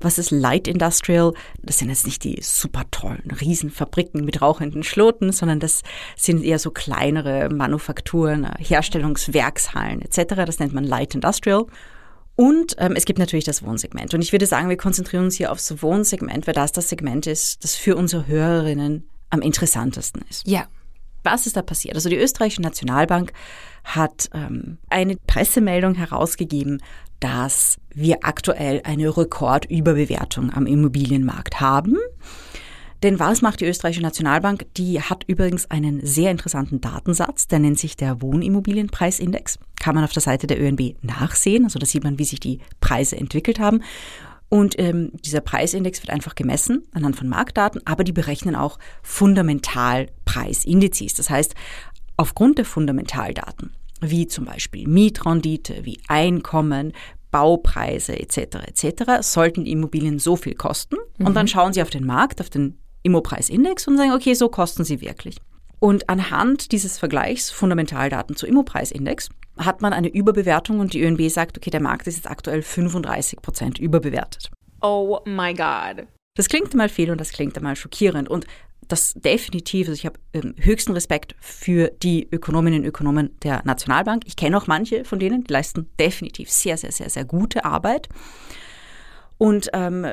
Was 0.00 0.18
ist 0.18 0.30
Light 0.30 0.68
Industrial? 0.68 1.32
Das 1.62 1.78
sind 1.78 1.88
jetzt 1.88 2.06
nicht 2.06 2.24
die 2.24 2.38
super 2.42 2.84
tollen 2.90 3.30
Riesenfabriken 3.30 4.24
mit 4.24 4.42
rauchenden 4.42 4.82
Schloten, 4.82 5.32
sondern 5.32 5.60
das 5.60 5.82
sind 6.16 6.44
eher 6.44 6.58
so 6.58 6.70
kleinere 6.70 7.48
Manufakturen, 7.48 8.48
Herstellungswerkshallen 8.58 10.02
etc. 10.02 10.34
Das 10.46 10.58
nennt 10.58 10.74
man 10.74 10.84
Light 10.84 11.14
Industrial. 11.14 11.66
Und 12.34 12.74
ähm, 12.78 12.94
es 12.96 13.04
gibt 13.04 13.18
natürlich 13.18 13.44
das 13.44 13.62
Wohnsegment. 13.62 14.14
Und 14.14 14.22
ich 14.22 14.32
würde 14.32 14.46
sagen, 14.46 14.68
wir 14.68 14.76
konzentrieren 14.76 15.24
uns 15.24 15.36
hier 15.36 15.52
aufs 15.52 15.82
Wohnsegment, 15.82 16.46
weil 16.46 16.54
das 16.54 16.72
das 16.72 16.88
Segment 16.88 17.26
ist, 17.26 17.62
das 17.62 17.76
für 17.76 17.96
unsere 17.96 18.26
Hörerinnen 18.26 19.06
am 19.30 19.42
interessantesten 19.42 20.22
ist. 20.28 20.46
Ja. 20.46 20.66
Was 21.24 21.46
ist 21.46 21.56
da 21.56 21.62
passiert? 21.62 21.94
Also 21.94 22.08
die 22.08 22.16
österreichische 22.16 22.62
Nationalbank 22.62 23.32
hat 23.84 24.28
ähm, 24.34 24.78
eine 24.88 25.16
Pressemeldung 25.16 25.94
herausgegeben, 25.94 26.82
dass 27.22 27.78
wir 27.94 28.18
aktuell 28.22 28.82
eine 28.84 29.16
Rekordüberbewertung 29.16 30.52
am 30.52 30.66
Immobilienmarkt 30.66 31.60
haben. 31.60 31.96
Denn 33.04 33.20
was 33.20 33.42
macht 33.42 33.60
die 33.60 33.66
österreichische 33.66 34.02
Nationalbank? 34.02 34.66
Die 34.76 35.00
hat 35.00 35.22
übrigens 35.26 35.70
einen 35.70 36.04
sehr 36.04 36.32
interessanten 36.32 36.80
Datensatz, 36.80 37.46
der 37.48 37.60
nennt 37.60 37.78
sich 37.78 37.96
der 37.96 38.20
Wohnimmobilienpreisindex. 38.22 39.58
Kann 39.80 39.94
man 39.94 40.04
auf 40.04 40.12
der 40.12 40.22
Seite 40.22 40.46
der 40.46 40.60
ÖNB 40.60 40.96
nachsehen. 41.02 41.64
Also 41.64 41.78
da 41.78 41.86
sieht 41.86 42.04
man, 42.04 42.18
wie 42.18 42.24
sich 42.24 42.40
die 42.40 42.60
Preise 42.80 43.16
entwickelt 43.16 43.60
haben. 43.60 43.82
Und 44.48 44.78
ähm, 44.78 45.12
dieser 45.24 45.40
Preisindex 45.40 46.02
wird 46.02 46.10
einfach 46.10 46.34
gemessen 46.34 46.82
anhand 46.92 47.14
von 47.16 47.28
Marktdaten, 47.28 47.80
aber 47.86 48.02
die 48.04 48.12
berechnen 48.12 48.56
auch 48.56 48.78
Fundamentalpreisindizes. 49.02 51.14
Das 51.14 51.30
heißt, 51.30 51.54
aufgrund 52.16 52.58
der 52.58 52.64
Fundamentaldaten, 52.64 53.72
wie 54.02 54.26
zum 54.26 54.44
Beispiel 54.44 54.86
Mietrendite, 54.86 55.84
wie 55.84 55.98
Einkommen, 56.08 56.92
Baupreise 57.30 58.18
etc. 58.18 58.58
etc., 58.66 59.04
sollten 59.22 59.64
die 59.64 59.72
Immobilien 59.72 60.18
so 60.18 60.36
viel 60.36 60.54
kosten. 60.54 60.96
Mhm. 61.18 61.26
Und 61.26 61.34
dann 61.34 61.48
schauen 61.48 61.72
sie 61.72 61.82
auf 61.82 61.90
den 61.90 62.04
Markt, 62.04 62.40
auf 62.40 62.50
den 62.50 62.78
Immopreisindex 63.02 63.88
und 63.88 63.96
sagen, 63.96 64.12
okay, 64.12 64.34
so 64.34 64.48
kosten 64.48 64.84
sie 64.84 65.00
wirklich. 65.00 65.36
Und 65.78 66.08
anhand 66.08 66.70
dieses 66.70 66.98
Vergleichs 66.98 67.50
Fundamentaldaten 67.50 68.36
zu 68.36 68.46
Immopreisindex 68.46 69.30
hat 69.58 69.82
man 69.82 69.92
eine 69.92 70.08
Überbewertung 70.08 70.78
und 70.78 70.92
die 70.92 71.02
ÖNB 71.02 71.28
sagt, 71.28 71.56
okay, 71.56 71.70
der 71.70 71.82
Markt 71.82 72.06
ist 72.06 72.16
jetzt 72.16 72.30
aktuell 72.30 72.62
35 72.62 73.42
Prozent 73.42 73.78
überbewertet. 73.78 74.50
Oh 74.80 75.20
my 75.24 75.52
God. 75.54 76.06
Das 76.34 76.48
klingt 76.48 76.74
mal 76.74 76.88
viel 76.88 77.10
und 77.10 77.20
das 77.20 77.32
klingt 77.32 77.56
einmal 77.56 77.76
schockierend. 77.76 78.28
Und 78.28 78.46
das 78.92 79.14
definitiv, 79.14 79.88
also 79.88 79.98
ich 79.98 80.06
habe 80.06 80.20
ähm, 80.34 80.54
höchsten 80.58 80.92
Respekt 80.92 81.34
für 81.40 81.88
die 82.02 82.28
Ökonominnen 82.30 82.80
und 82.80 82.86
Ökonomen 82.86 83.38
der 83.40 83.62
Nationalbank. 83.64 84.24
Ich 84.26 84.36
kenne 84.36 84.56
auch 84.56 84.66
manche 84.66 85.04
von 85.04 85.18
denen, 85.18 85.44
die 85.44 85.52
leisten 85.52 85.88
definitiv 85.98 86.50
sehr, 86.50 86.76
sehr, 86.76 86.92
sehr, 86.92 87.08
sehr 87.08 87.24
gute 87.24 87.64
Arbeit. 87.64 88.08
Und 89.38 89.70
ähm, 89.72 90.06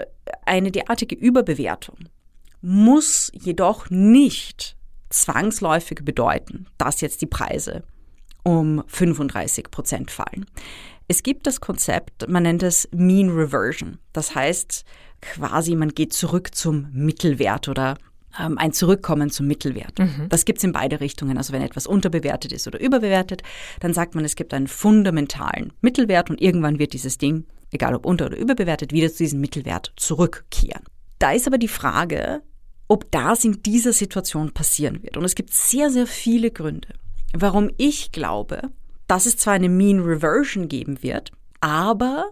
eine 0.46 0.72
derartige 0.72 1.16
Überbewertung 1.16 1.98
muss 2.62 3.32
jedoch 3.34 3.90
nicht 3.90 4.78
zwangsläufig 5.10 6.00
bedeuten, 6.04 6.68
dass 6.78 7.02
jetzt 7.02 7.22
die 7.22 7.28
Preise 7.28 7.84
um 8.44 8.84
35 8.88 9.70
Prozent 9.72 10.10
fallen. 10.10 10.46
Es 11.08 11.24
gibt 11.24 11.48
das 11.48 11.60
Konzept, 11.60 12.30
man 12.30 12.44
nennt 12.44 12.64
es 12.64 12.88
Mean 12.92 13.30
Reversion. 13.30 14.00
Das 14.14 14.36
heißt 14.36 14.86
quasi, 15.22 15.76
man 15.76 15.90
geht 15.90 16.14
zurück 16.14 16.56
zum 16.56 16.88
Mittelwert 16.94 17.68
oder 17.68 17.98
ähm, 18.40 18.58
ein 18.58 18.74
Zurückkommen 18.74 19.30
zum 19.30 19.48
Mittelwert. 19.48 19.98
Mhm. 20.00 20.28
Das 20.30 20.46
gibt 20.46 20.60
es 20.60 20.64
in 20.64 20.74
beide 20.74 21.00
Richtungen. 21.00 21.38
Also 21.38 21.54
wenn 21.54 21.62
etwas 21.62 21.88
unterbewertet 21.88 22.52
ist 22.52 22.68
oder 22.68 22.80
überbewertet, 22.80 23.44
dann 23.80 23.94
sagt 23.94 24.16
man, 24.16 24.26
es 24.26 24.36
gibt 24.36 24.54
einen 24.54 24.68
fundamentalen 24.68 25.74
Mittelwert 25.82 26.30
und 26.30 26.42
irgendwann 26.42 26.80
wird 26.80 26.94
dieses 26.94 27.18
Ding, 27.18 27.46
egal 27.72 27.96
ob 27.96 28.06
unter- 28.06 28.28
oder 28.28 28.38
überbewertet, 28.38 28.92
wieder 28.92 29.10
zu 29.10 29.24
diesem 29.24 29.42
Mittelwert 29.42 29.94
zurückkehren. 29.96 30.84
Da 31.18 31.32
ist 31.32 31.48
aber 31.48 31.58
die 31.58 31.68
Frage, 31.68 32.42
ob 32.88 33.12
das 33.12 33.46
in 33.46 33.62
dieser 33.64 33.94
Situation 33.94 34.52
passieren 34.52 35.04
wird. 35.04 35.18
Und 35.18 35.24
es 35.24 35.36
gibt 35.36 35.54
sehr, 35.54 35.90
sehr 35.92 36.08
viele 36.08 36.52
Gründe, 36.52 36.90
warum 37.34 37.70
ich 37.78 38.12
glaube, 38.12 38.62
dass 39.08 39.26
es 39.26 39.38
zwar 39.38 39.54
eine 39.54 39.70
Mean 39.70 40.00
Reversion 40.00 40.68
geben 40.68 41.02
wird, 41.04 41.32
aber 41.62 42.32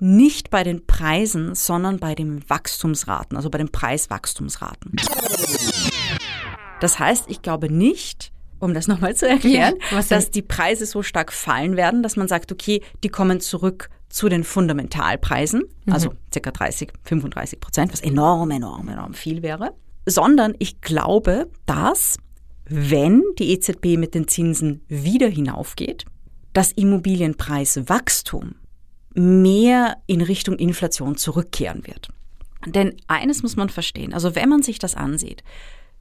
nicht 0.00 0.50
bei 0.50 0.64
den 0.64 0.86
Preisen, 0.86 1.54
sondern 1.54 1.98
bei 1.98 2.14
den 2.14 2.48
Wachstumsraten, 2.48 3.36
also 3.36 3.50
bei 3.50 3.58
den 3.58 3.70
Preiswachstumsraten. 3.70 4.92
Das 6.80 6.98
heißt, 6.98 7.24
ich 7.28 7.42
glaube 7.42 7.72
nicht, 7.72 8.32
um 8.60 8.74
das 8.74 8.88
nochmal 8.88 9.14
zu 9.14 9.28
erklären, 9.28 9.74
ja, 9.90 10.02
dass 10.02 10.30
die 10.30 10.42
Preise 10.42 10.86
so 10.86 11.02
stark 11.02 11.32
fallen 11.32 11.76
werden, 11.76 12.02
dass 12.02 12.16
man 12.16 12.28
sagt, 12.28 12.52
okay, 12.52 12.82
die 13.02 13.08
kommen 13.08 13.40
zurück 13.40 13.90
zu 14.08 14.28
den 14.28 14.44
Fundamentalpreisen, 14.44 15.64
mhm. 15.84 15.92
also 15.92 16.12
circa 16.32 16.50
30, 16.50 16.92
35 17.04 17.60
Prozent, 17.60 17.92
was 17.92 18.00
enorm, 18.00 18.50
enorm, 18.50 18.88
enorm 18.88 19.14
viel 19.14 19.42
wäre, 19.42 19.74
sondern 20.06 20.54
ich 20.58 20.80
glaube, 20.80 21.50
dass 21.66 22.16
wenn 22.64 23.22
die 23.38 23.52
EZB 23.52 23.96
mit 23.96 24.14
den 24.14 24.28
Zinsen 24.28 24.82
wieder 24.88 25.28
hinaufgeht, 25.28 26.04
das 26.52 26.72
Immobilienpreiswachstum 26.72 28.54
mehr 29.18 29.98
in 30.06 30.20
Richtung 30.20 30.56
Inflation 30.56 31.16
zurückkehren 31.16 31.86
wird. 31.86 32.08
Denn 32.66 32.96
eines 33.06 33.42
muss 33.42 33.56
man 33.56 33.68
verstehen, 33.68 34.12
also 34.12 34.34
wenn 34.34 34.48
man 34.48 34.62
sich 34.62 34.78
das 34.78 34.94
ansieht, 34.94 35.42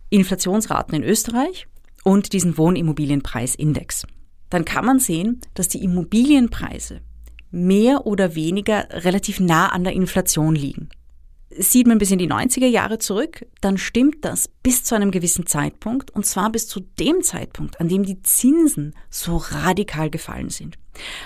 Inflationsraten 0.09 0.95
in 0.95 1.03
Österreich 1.03 1.67
und 2.03 2.33
diesen 2.33 2.57
Wohnimmobilienpreisindex, 2.57 4.07
dann 4.49 4.65
kann 4.65 4.85
man 4.85 4.99
sehen, 4.99 5.41
dass 5.53 5.67
die 5.67 5.83
Immobilienpreise 5.83 7.01
mehr 7.51 8.05
oder 8.05 8.35
weniger 8.35 8.87
relativ 8.89 9.39
nah 9.39 9.69
an 9.69 9.83
der 9.83 9.93
Inflation 9.93 10.55
liegen 10.55 10.89
sieht 11.59 11.87
man 11.87 11.97
bis 11.97 12.11
in 12.11 12.19
die 12.19 12.29
90er 12.29 12.67
Jahre 12.67 12.97
zurück, 12.97 13.45
dann 13.61 13.77
stimmt 13.77 14.23
das 14.23 14.49
bis 14.63 14.83
zu 14.83 14.95
einem 14.95 15.11
gewissen 15.11 15.45
Zeitpunkt 15.45 16.11
und 16.11 16.25
zwar 16.25 16.51
bis 16.51 16.67
zu 16.67 16.79
dem 16.79 17.21
Zeitpunkt, 17.21 17.79
an 17.79 17.87
dem 17.87 18.03
die 18.03 18.21
Zinsen 18.21 18.95
so 19.09 19.37
radikal 19.37 20.09
gefallen 20.09 20.49
sind. 20.49 20.77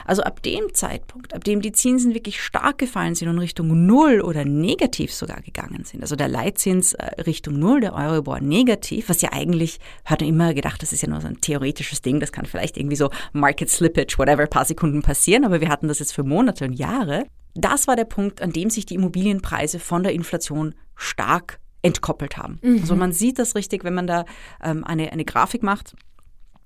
Also 0.06 0.24
ab 0.24 0.44
dem 0.44 0.74
Zeitpunkt, 0.74 1.34
ab 1.34 1.44
dem 1.44 1.62
die 1.62 1.72
Zinsen 1.72 2.14
wirklich 2.14 2.42
stark 2.42 2.78
gefallen 2.78 3.16
sind 3.16 3.30
und 3.30 3.40
Richtung 3.40 3.86
Null 3.86 4.22
oder 4.22 4.46
negativ 4.46 5.14
sogar 5.14 5.42
gegangen 5.42 5.86
sind, 5.86 6.02
also 6.02 6.16
der 6.16 6.28
Leitzins 6.28 6.94
äh, 6.94 7.22
Richtung 7.22 7.58
Null, 7.58 7.82
der 7.82 7.94
Euribor 7.94 8.40
negativ, 8.42 9.10
was 9.10 9.22
ja 9.22 9.30
eigentlich, 9.32 9.80
hat 10.06 10.22
man 10.22 10.30
immer 10.30 10.54
gedacht, 10.54 10.82
das 10.82 10.94
ist 10.94 11.02
ja 11.02 11.10
nur 11.10 11.22
so 11.22 11.28
ein 11.28 11.42
theoretisches 11.42 12.02
Ding, 12.02 12.20
das 12.20 12.32
kann 12.32 12.46
vielleicht 12.46 12.78
irgendwie 12.78 12.96
so 12.96 13.10
Market 13.34 13.70
Slippage, 13.70 14.18
whatever, 14.18 14.46
paar 14.48 14.66
Sekunden 14.66 15.02
passieren, 15.02 15.46
aber 15.46 15.62
wir 15.62 15.70
hatten 15.70 15.88
das 15.88 16.00
jetzt 16.00 16.14
für 16.14 16.24
Monate 16.24 16.66
und 16.66 16.74
Jahre. 16.74 17.26
Das 17.54 17.88
war 17.88 17.96
der 17.96 18.06
Punkt, 18.06 18.42
an 18.42 18.52
dem 18.52 18.70
sich 18.70 18.86
die 18.86 18.96
Immobilienpreise 18.96 19.80
von 19.80 20.04
der 20.04 20.14
Inflation 20.14 20.76
stark 20.96 21.60
entkoppelt 21.82 22.38
haben. 22.38 22.60
Mhm. 22.62 22.80
Also 22.82 22.96
man 22.96 23.12
sieht 23.12 23.40
das 23.40 23.56
richtig, 23.56 23.84
wenn 23.84 23.94
man 23.94 24.08
da 24.08 24.26
ähm, 24.64 24.84
eine, 24.84 25.12
eine 25.12 25.26
Grafik 25.26 25.64
macht. 25.64 25.96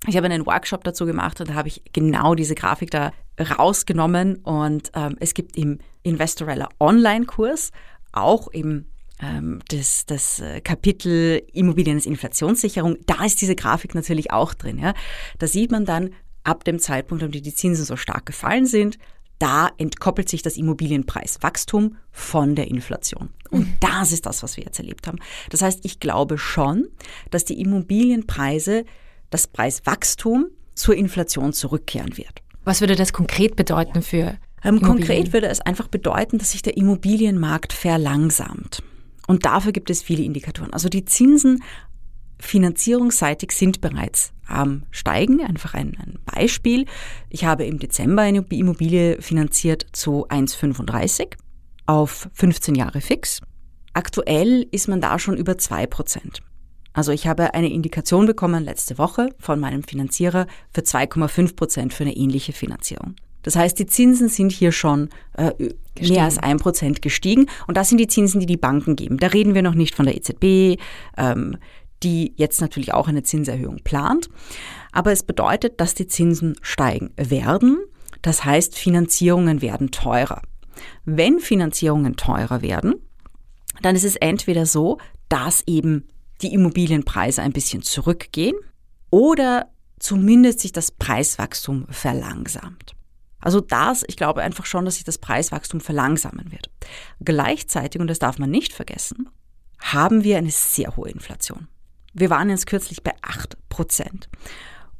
Ich 0.07 0.17
habe 0.17 0.27
einen 0.27 0.45
Workshop 0.45 0.83
dazu 0.83 1.05
gemacht 1.05 1.39
und 1.39 1.49
da 1.49 1.53
habe 1.55 1.67
ich 1.67 1.81
genau 1.93 2.35
diese 2.35 2.53
Grafik 2.53 2.91
da 2.91 3.11
rausgenommen 3.39 4.37
und 4.37 4.91
ähm, 4.93 5.15
es 5.19 5.33
gibt 5.33 5.57
im 5.57 5.79
Investorella 6.03 6.69
Online-Kurs 6.79 7.71
auch 8.11 8.47
im 8.49 8.85
ähm, 9.21 9.61
das, 9.69 10.05
das 10.05 10.39
äh, 10.39 10.61
Kapitel 10.61 11.41
Immobilien 11.53 11.97
als 11.97 12.05
Inflationssicherung, 12.05 12.97
da 13.05 13.23
ist 13.25 13.41
diese 13.41 13.55
Grafik 13.55 13.95
natürlich 13.95 14.31
auch 14.31 14.53
drin. 14.53 14.77
Ja. 14.77 14.93
Da 15.39 15.47
sieht 15.47 15.71
man 15.71 15.85
dann 15.85 16.11
ab 16.43 16.63
dem 16.63 16.79
Zeitpunkt, 16.79 17.23
an 17.23 17.31
dem 17.31 17.41
die 17.41 17.53
Zinsen 17.53 17.85
so 17.85 17.95
stark 17.95 18.25
gefallen 18.25 18.65
sind, 18.65 18.97
da 19.39 19.69
entkoppelt 19.77 20.29
sich 20.29 20.41
das 20.41 20.57
Immobilienpreiswachstum 20.57 21.97
von 22.11 22.55
der 22.55 22.67
Inflation. 22.67 23.29
Und 23.49 23.67
mhm. 23.67 23.73
das 23.79 24.11
ist 24.11 24.25
das, 24.25 24.43
was 24.43 24.57
wir 24.57 24.63
jetzt 24.63 24.79
erlebt 24.79 25.07
haben. 25.07 25.19
Das 25.49 25.61
heißt, 25.61 25.81
ich 25.83 25.99
glaube 25.99 26.37
schon, 26.37 26.87
dass 27.31 27.45
die 27.45 27.59
Immobilienpreise, 27.59 28.85
das 29.29 29.47
Preiswachstum 29.47 30.47
zur 30.75 30.95
Inflation 30.95 31.53
zurückkehren 31.53 32.17
wird. 32.17 32.41
Was 32.63 32.81
würde 32.81 32.95
das 32.95 33.13
konkret 33.13 33.55
bedeuten 33.55 34.01
für 34.01 34.37
ähm, 34.63 34.81
Konkret 34.81 35.31
würde 35.31 35.47
es 35.47 35.61
einfach 35.61 35.87
bedeuten, 35.87 36.39
dass 36.39 36.51
sich 36.51 36.63
der 36.63 36.75
Immobilienmarkt 36.75 37.71
verlangsamt. 37.71 38.81
Und 39.27 39.45
dafür 39.45 39.71
gibt 39.71 39.89
es 39.89 40.01
viele 40.01 40.23
Indikatoren. 40.23 40.73
Also 40.73 40.89
die 40.89 41.05
Zinsen 41.05 41.63
finanzierungsseitig 42.39 43.51
sind 43.51 43.81
bereits 43.81 44.33
am 44.47 44.83
Steigen. 44.91 45.41
Einfach 45.41 45.73
ein, 45.73 45.97
ein, 45.99 46.19
Beispiel. 46.25 46.85
Ich 47.29 47.45
habe 47.45 47.65
im 47.65 47.79
Dezember 47.79 48.23
eine 48.23 48.45
Immobilie 48.49 49.21
finanziert 49.21 49.85
zu 49.91 50.27
1,35 50.27 51.33
auf 51.85 52.29
15 52.33 52.75
Jahre 52.75 53.01
fix. 53.01 53.41
Aktuell 53.93 54.67
ist 54.71 54.87
man 54.87 55.01
da 55.01 55.19
schon 55.19 55.37
über 55.37 55.57
2 55.57 55.87
Prozent. 55.87 56.41
Also 56.93 57.11
ich 57.11 57.27
habe 57.27 57.53
eine 57.53 57.71
Indikation 57.71 58.25
bekommen 58.25 58.63
letzte 58.63 58.97
Woche 58.97 59.29
von 59.37 59.59
meinem 59.59 59.83
Finanzierer 59.83 60.47
für 60.73 60.81
2,5 60.81 61.55
Prozent 61.55 61.93
für 61.93 62.03
eine 62.03 62.15
ähnliche 62.15 62.53
Finanzierung. 62.53 63.15
Das 63.43 63.55
heißt, 63.55 63.77
die 63.77 63.85
Zinsen 63.85 64.27
sind 64.27 64.51
hier 64.51 64.71
schon 64.71 65.09
äh, 65.37 65.51
mehr 66.01 66.23
als 66.23 66.39
ein 66.39 66.57
Prozent 66.57 67.03
gestiegen. 67.03 67.45
Und 67.67 67.77
das 67.77 67.89
sind 67.89 67.99
die 67.99 68.07
Zinsen, 68.07 68.39
die 68.39 68.47
die 68.47 68.57
Banken 68.57 68.95
geben. 68.95 69.17
Da 69.17 69.27
reden 69.27 69.53
wir 69.53 69.61
noch 69.61 69.75
nicht 69.75 69.93
von 69.93 70.07
der 70.07 70.15
EZB. 70.15 70.81
Ähm, 71.15 71.57
die 72.03 72.33
jetzt 72.37 72.61
natürlich 72.61 72.93
auch 72.93 73.07
eine 73.07 73.23
Zinserhöhung 73.23 73.79
plant. 73.83 74.29
Aber 74.91 75.11
es 75.11 75.23
bedeutet, 75.23 75.79
dass 75.79 75.93
die 75.93 76.07
Zinsen 76.07 76.55
steigen 76.61 77.11
werden. 77.17 77.79
Das 78.21 78.45
heißt, 78.45 78.77
Finanzierungen 78.77 79.61
werden 79.61 79.91
teurer. 79.91 80.41
Wenn 81.05 81.39
Finanzierungen 81.39 82.15
teurer 82.15 82.61
werden, 82.61 82.95
dann 83.81 83.95
ist 83.95 84.05
es 84.05 84.15
entweder 84.15 84.65
so, 84.65 84.97
dass 85.29 85.63
eben 85.67 86.07
die 86.41 86.53
Immobilienpreise 86.53 87.41
ein 87.41 87.53
bisschen 87.53 87.81
zurückgehen 87.81 88.55
oder 89.09 89.71
zumindest 89.99 90.59
sich 90.59 90.71
das 90.71 90.91
Preiswachstum 90.91 91.87
verlangsamt. 91.89 92.95
Also 93.39 93.61
das, 93.61 94.03
ich 94.07 94.17
glaube 94.17 94.41
einfach 94.41 94.65
schon, 94.65 94.85
dass 94.85 94.95
sich 94.95 95.03
das 95.03 95.19
Preiswachstum 95.19 95.79
verlangsamen 95.79 96.51
wird. 96.51 96.69
Gleichzeitig, 97.23 98.01
und 98.01 98.07
das 98.07 98.19
darf 98.19 98.39
man 98.39 98.49
nicht 98.49 98.73
vergessen, 98.73 99.29
haben 99.79 100.23
wir 100.23 100.37
eine 100.37 100.51
sehr 100.51 100.95
hohe 100.95 101.09
Inflation. 101.09 101.67
Wir 102.15 102.29
waren 102.29 102.49
jetzt 102.49 102.65
kürzlich 102.65 103.03
bei 103.03 103.11
8 103.21 103.57
Prozent. 103.69 104.29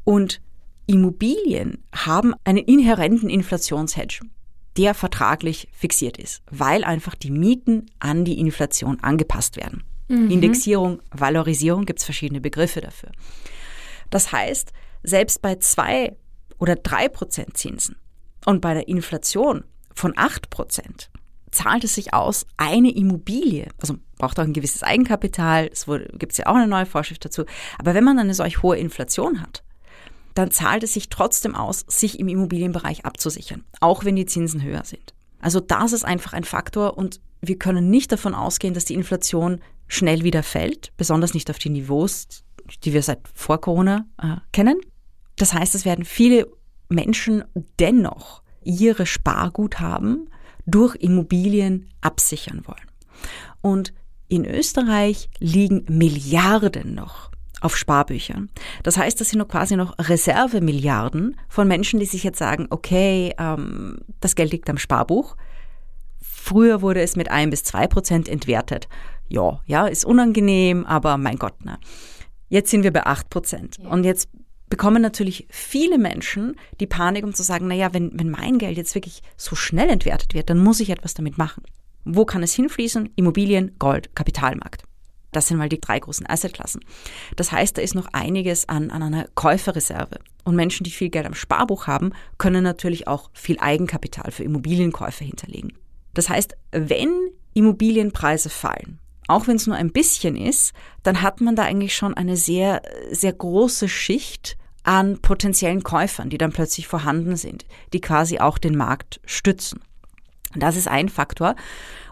Und 0.04 0.42
Immobilien 0.86 1.84
haben 1.94 2.36
einen 2.44 2.60
inhärenten 2.60 3.30
Inflationshedge, 3.30 4.26
der 4.78 4.94
vertraglich 4.94 5.70
fixiert 5.72 6.18
ist, 6.18 6.44
weil 6.52 6.84
einfach 6.84 7.16
die 7.16 7.32
Mieten 7.32 7.88
an 8.00 8.26
die 8.26 8.38
Inflation 8.38 9.00
angepasst 9.00 9.56
werden. 9.56 9.84
Mhm. 10.10 10.30
Indexierung, 10.30 11.02
Valorisierung 11.12 11.86
gibt 11.86 12.00
es 12.00 12.06
verschiedene 12.06 12.42
Begriffe 12.42 12.82
dafür. 12.82 13.12
Das 14.10 14.32
heißt, 14.32 14.74
selbst 15.02 15.42
bei 15.42 15.56
zwei 15.56 16.16
oder 16.60 16.76
drei 16.76 17.08
Prozent 17.08 17.58
Zinsen 17.58 17.96
und 18.46 18.62
bei 18.62 18.74
der 18.74 18.88
Inflation 18.88 19.64
von 19.94 20.14
acht 20.18 20.50
Prozent 20.50 21.10
zahlt 21.56 21.84
es 21.84 21.96
sich 21.96 22.14
aus, 22.14 22.46
eine 22.58 22.92
Immobilie, 22.96 23.70
also 23.80 23.96
braucht 24.18 24.40
auch 24.40 24.44
ein 24.44 24.54
gewisses 24.54 24.84
Eigenkapital, 24.84 25.70
es 25.72 25.86
gibt 26.14 26.38
ja 26.38 26.48
auch 26.48 26.56
eine 26.56 26.68
neue 26.68 26.86
Vorschrift 26.86 27.26
dazu, 27.26 27.46
aber 27.78 27.94
wenn 27.94 28.04
man 28.04 28.20
eine 28.20 28.34
solch 28.34 28.62
hohe 28.62 28.78
Inflation 28.78 29.42
hat, 29.42 29.64
dann 30.36 30.52
zahlt 30.52 30.84
es 30.84 30.94
sich 30.94 31.10
trotzdem 31.10 31.56
aus, 31.56 31.86
sich 31.88 32.20
im 32.20 32.28
Immobilienbereich 32.28 33.06
abzusichern, 33.06 33.64
auch 33.80 34.04
wenn 34.04 34.16
die 34.16 34.26
Zinsen 34.26 34.62
höher 34.62 34.84
sind. 34.84 35.14
Also 35.40 35.60
das 35.60 35.94
ist 35.94 36.06
einfach 36.06 36.34
ein 36.34 36.44
Faktor 36.44 36.98
und 36.98 37.22
wir 37.42 37.58
können 37.58 37.90
nicht 37.90 38.12
davon 38.12 38.36
ausgehen, 38.36 38.74
dass 38.74 38.86
die 38.86 38.96
Inflation 38.96 39.62
schnell 39.88 40.24
wieder 40.24 40.44
fällt, 40.44 40.92
besonders 40.98 41.34
nicht 41.34 41.50
auf 41.50 41.60
die 41.60 41.70
Niveaus, 41.70 42.28
die 42.84 42.94
wir 42.94 43.02
seit 43.02 43.20
vor 43.34 43.62
Corona 43.62 44.06
äh, 44.22 44.38
kennen. 44.52 44.82
Das 45.38 45.54
heißt, 45.54 45.76
es 45.76 45.86
werden 45.86 46.06
viele 46.06 46.48
Menschen 46.90 47.44
dennoch 47.80 48.42
ihre 48.64 49.06
Sparguthaben 49.06 50.30
durch 50.66 50.96
Immobilien 50.96 51.90
absichern 52.02 52.64
wollen. 52.66 52.88
Und 53.62 53.94
in 54.28 54.46
Österreich 54.46 55.30
liegen 55.40 55.86
Milliarden 55.88 56.96
noch 56.96 57.32
auf 57.62 57.78
Sparbüchern. 57.78 58.50
Das 58.84 58.98
heißt, 58.98 59.20
das 59.20 59.30
sind 59.30 59.40
noch 59.40 59.48
quasi 59.48 59.76
noch 59.76 59.96
Reservemilliarden 59.98 61.38
von 61.48 61.68
Menschen, 61.68 62.00
die 62.00 62.06
sich 62.06 62.24
jetzt 62.24 62.38
sagen, 62.38 62.68
okay, 62.70 63.34
ähm, 63.40 64.00
das 64.20 64.36
Geld 64.36 64.52
liegt 64.52 64.70
am 64.70 64.78
Sparbuch. 64.78 65.36
Früher 66.22 66.82
wurde 66.82 67.02
es 67.02 67.16
mit 67.16 67.32
ein 67.32 67.50
bis 67.50 67.64
zwei 67.64 67.88
Prozent 67.88 68.30
entwertet. 68.30 68.88
Ja, 69.28 69.62
ja, 69.66 69.88
ist 69.88 70.06
unangenehm, 70.06 70.86
aber 70.86 71.18
mein 71.18 71.38
Gott, 71.38 71.66
ne. 71.66 71.80
Jetzt 72.50 72.70
sind 72.70 72.84
wir 72.84 72.94
bei 72.94 73.06
acht 73.06 73.30
Prozent. 73.32 73.80
Ja. 73.82 73.90
Und 73.90 74.04
jetzt 74.04 74.30
bekommen 74.70 75.02
natürlich 75.02 75.48
viele 75.50 75.98
Menschen 75.98 76.56
die 76.80 76.88
Panik, 76.88 77.24
um 77.24 77.34
zu 77.34 77.44
sagen, 77.44 77.68
naja, 77.68 77.94
wenn, 77.94 78.12
wenn 78.18 78.30
mein 78.30 78.58
Geld 78.58 78.78
jetzt 78.78 78.96
wirklich 78.96 79.22
so 79.38 79.56
schnell 79.56 79.90
entwertet 79.90 80.34
wird, 80.34 80.50
dann 80.50 80.60
muss 80.60 80.80
ich 80.80 80.90
etwas 80.90 81.14
damit 81.14 81.38
machen. 81.38 81.64
Wo 82.04 82.26
kann 82.26 82.44
es 82.44 82.54
hinfließen? 82.54 83.10
Immobilien, 83.16 83.76
Gold, 83.80 84.16
Kapitalmarkt. 84.16 84.84
Das 85.32 85.48
sind 85.48 85.58
mal 85.58 85.70
die 85.70 85.82
drei 85.82 86.00
großen 86.00 86.28
Assetklassen. 86.30 86.82
Das 87.36 87.52
heißt, 87.52 87.78
da 87.78 87.82
ist 87.82 87.94
noch 87.94 88.08
einiges 88.14 88.70
an, 88.70 88.90
an 88.90 89.04
einer 89.04 89.28
Käuferreserve. 89.36 90.20
Und 90.46 90.56
Menschen, 90.56 90.86
die 90.86 90.92
viel 90.92 91.10
Geld 91.10 91.26
am 91.26 91.34
Sparbuch 91.34 91.88
haben, 91.88 92.14
können 92.38 92.64
natürlich 92.64 93.08
auch 93.08 93.30
viel 93.34 93.58
Eigenkapital 93.60 94.32
für 94.32 94.44
Immobilienkäufe 94.44 95.26
hinterlegen. 95.26 95.74
Das 96.14 96.30
heißt, 96.30 96.56
wenn 96.72 97.12
Immobilienpreise 97.54 98.50
fallen, 98.50 99.00
auch 99.28 99.48
wenn 99.48 99.56
es 99.56 99.68
nur 99.68 99.76
ein 99.76 99.92
bisschen 99.92 100.36
ist, 100.36 100.74
dann 101.04 101.22
hat 101.22 101.42
man 101.42 101.56
da 101.56 101.64
eigentlich 101.64 101.96
schon 101.96 102.14
eine 102.14 102.38
sehr, 102.38 102.82
sehr 103.12 103.34
große 103.34 103.90
Schicht 103.90 104.58
an 104.84 105.20
potenziellen 105.20 105.84
Käufern, 105.84 106.30
die 106.30 106.38
dann 106.38 106.52
plötzlich 106.52 106.88
vorhanden 106.88 107.36
sind, 107.36 107.66
die 107.94 108.02
quasi 108.02 108.40
auch 108.40 108.58
den 108.58 108.76
Markt 108.78 109.20
stützen. 109.26 109.80
Das 110.56 110.78
ist 110.78 110.88
ein 110.88 111.10
Faktor. 111.10 111.56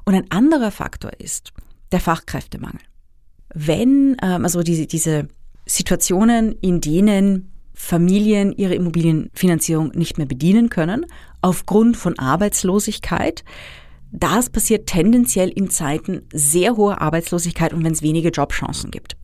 Und 0.06 0.16
ein 0.16 0.32
anderer 0.32 0.72
Faktor 0.72 1.12
ist 1.20 1.54
der 1.92 2.00
Fachkräftemangel. 2.00 2.82
Wenn, 3.54 4.18
ähm, 4.22 4.44
also 4.44 4.64
diese, 4.64 4.88
diese 4.88 5.28
Situationen, 5.66 6.54
in 6.62 6.82
denen 6.82 7.52
Familien 7.74 8.54
ihre 8.54 8.76
Immobilienfinanzierung 8.76 9.90
nicht 9.90 10.18
mehr 10.18 10.28
bedienen 10.28 10.70
können, 10.70 11.06
aufgrund 11.42 11.98
von 11.98 12.18
Arbeitslosigkeit, 12.18 13.44
das 14.16 14.52
passiert 14.52 14.86
tendenziell 14.86 15.50
in 15.50 15.72
Zeiten 15.72 16.28
sehr 16.32 16.78
hoher 16.78 17.02
Arbeitslosigkeit 17.02 17.74
und 17.74 17.84
wenn 17.84 17.94
es 17.94 18.04
wenige 18.04 18.30
Jobchancen 18.30 18.92
gibt. 18.92 19.18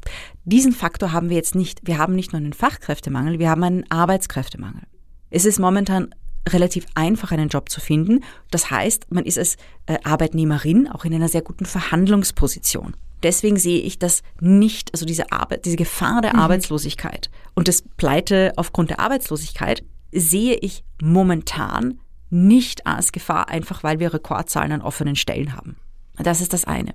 Diesen 0.46 0.72
Faktor 0.72 1.12
haben 1.12 1.30
wir 1.30 1.38
jetzt 1.38 1.54
nicht. 1.54 1.82
Wir 1.84 2.00
haben 2.00 2.16
nicht 2.16 2.34
nur 2.34 2.42
einen 2.42 2.54
Fachkräftemangel, 2.54 3.38
wir 3.38 3.52
haben 3.52 3.64
einen 3.64 3.92
Arbeitskräftemangel. 3.92 4.82
Es 5.30 5.46
ist 5.46 5.60
momentan 5.60 6.10
relativ 6.50 6.88
einfach, 6.96 7.32
einen 7.32 7.50
Job 7.50 7.70
zu 7.70 7.80
finden. 7.80 8.24
Das 8.50 8.72
heißt, 8.72 9.12
man 9.12 9.26
ist 9.26 9.38
als 9.38 9.58
äh, 9.86 10.00
Arbeitnehmerin 10.04 10.88
auch 10.88 11.06
in 11.06 11.14
einer 11.14 11.30
sehr 11.30 11.44
guten 11.44 11.66
Verhandlungsposition. 11.66 12.96
Deswegen 13.22 13.58
sehe 13.58 13.82
ich 13.82 14.00
das 14.00 14.24
nicht, 14.40 14.92
also 14.94 15.06
diese 15.06 15.32
Arbeit, 15.32 15.66
diese 15.66 15.76
Gefahr 15.76 16.22
der 16.22 16.34
mhm. 16.34 16.40
Arbeitslosigkeit 16.40 17.30
und 17.54 17.68
das 17.68 17.84
Pleite 17.98 18.54
aufgrund 18.56 18.90
der 18.90 19.00
Arbeitslosigkeit 19.00 19.84
sehe 20.12 20.56
ich 20.56 20.84
momentan 21.00 22.00
nicht 22.30 22.86
als 22.86 23.12
Gefahr, 23.12 23.50
einfach 23.50 23.84
weil 23.84 24.00
wir 24.00 24.14
Rekordzahlen 24.14 24.72
an 24.72 24.82
offenen 24.82 25.16
Stellen 25.16 25.56
haben. 25.56 25.78
Das 26.18 26.42
ist 26.42 26.54
das 26.54 26.66
eine. 26.66 26.94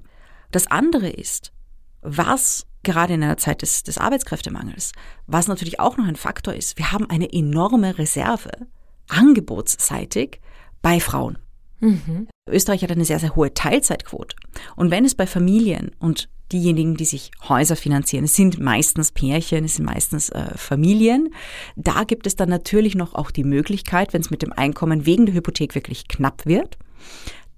Das 0.51 0.67
andere 0.67 1.09
ist, 1.09 1.53
was 2.03 2.67
gerade 2.83 3.15
in 3.15 3.23
einer 3.23 3.39
Zeit 3.39 3.63
des, 3.63 3.83
des 3.83 3.99
Arbeitskräftemangels, 3.99 4.93
was 5.27 5.49
natürlich 5.49 5.81
auch 5.81 5.97
noch 5.97 6.07
ein 6.07 6.17
Faktor 6.17 6.55
ist, 6.55 6.79
wir 6.79 6.93
haben 6.93 7.09
eine 7.09 7.33
enorme 7.33 7.99
Reserve 7.99 8.51
angebotsseitig 9.09 10.41
bei 10.83 11.01
Frauen. 11.01 11.39
Mhm. 11.81 12.29
Österreich 12.49 12.83
hat 12.83 12.93
eine 12.93 13.05
sehr, 13.05 13.19
sehr 13.19 13.35
hohe 13.35 13.53
Teilzeitquote. 13.53 14.37
Und 14.77 14.91
wenn 14.91 15.05
es 15.05 15.15
bei 15.15 15.27
Familien 15.27 15.91
und 15.99 16.29
diejenigen, 16.53 16.97
die 16.97 17.05
sich 17.05 17.31
Häuser 17.49 17.77
finanzieren, 17.77 18.27
sind 18.27 18.61
meistens 18.61 19.13
Pärchen, 19.13 19.65
es 19.65 19.77
sind 19.77 19.85
meistens 19.87 20.29
äh, 20.31 20.57
Familien, 20.57 21.35
da 21.77 22.05
gibt 22.05 22.27
es 22.27 22.37
dann 22.37 22.49
natürlich 22.49 22.95
noch 22.95 23.15
auch 23.15 23.31
die 23.31 23.45
Möglichkeit, 23.45 24.13
wenn 24.13 24.21
es 24.21 24.31
mit 24.31 24.43
dem 24.43 24.53
Einkommen 24.53 25.07
wegen 25.07 25.27
der 25.27 25.35
Hypothek 25.35 25.75
wirklich 25.75 26.09
knapp 26.09 26.47
wird, 26.47 26.79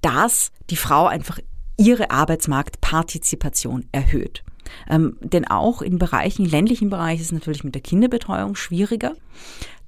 dass 0.00 0.52
die 0.70 0.76
Frau 0.76 1.06
einfach 1.06 1.40
ihre 1.76 2.10
Arbeitsmarktpartizipation 2.10 3.86
erhöht. 3.92 4.42
Ähm, 4.88 5.16
denn 5.20 5.46
auch 5.46 5.82
in 5.82 5.98
Bereichen, 5.98 6.44
in 6.44 6.50
ländlichen 6.50 6.90
Bereichen 6.90 7.20
ist 7.20 7.26
es 7.26 7.32
natürlich 7.32 7.64
mit 7.64 7.74
der 7.74 7.82
Kinderbetreuung 7.82 8.56
schwieriger. 8.56 9.14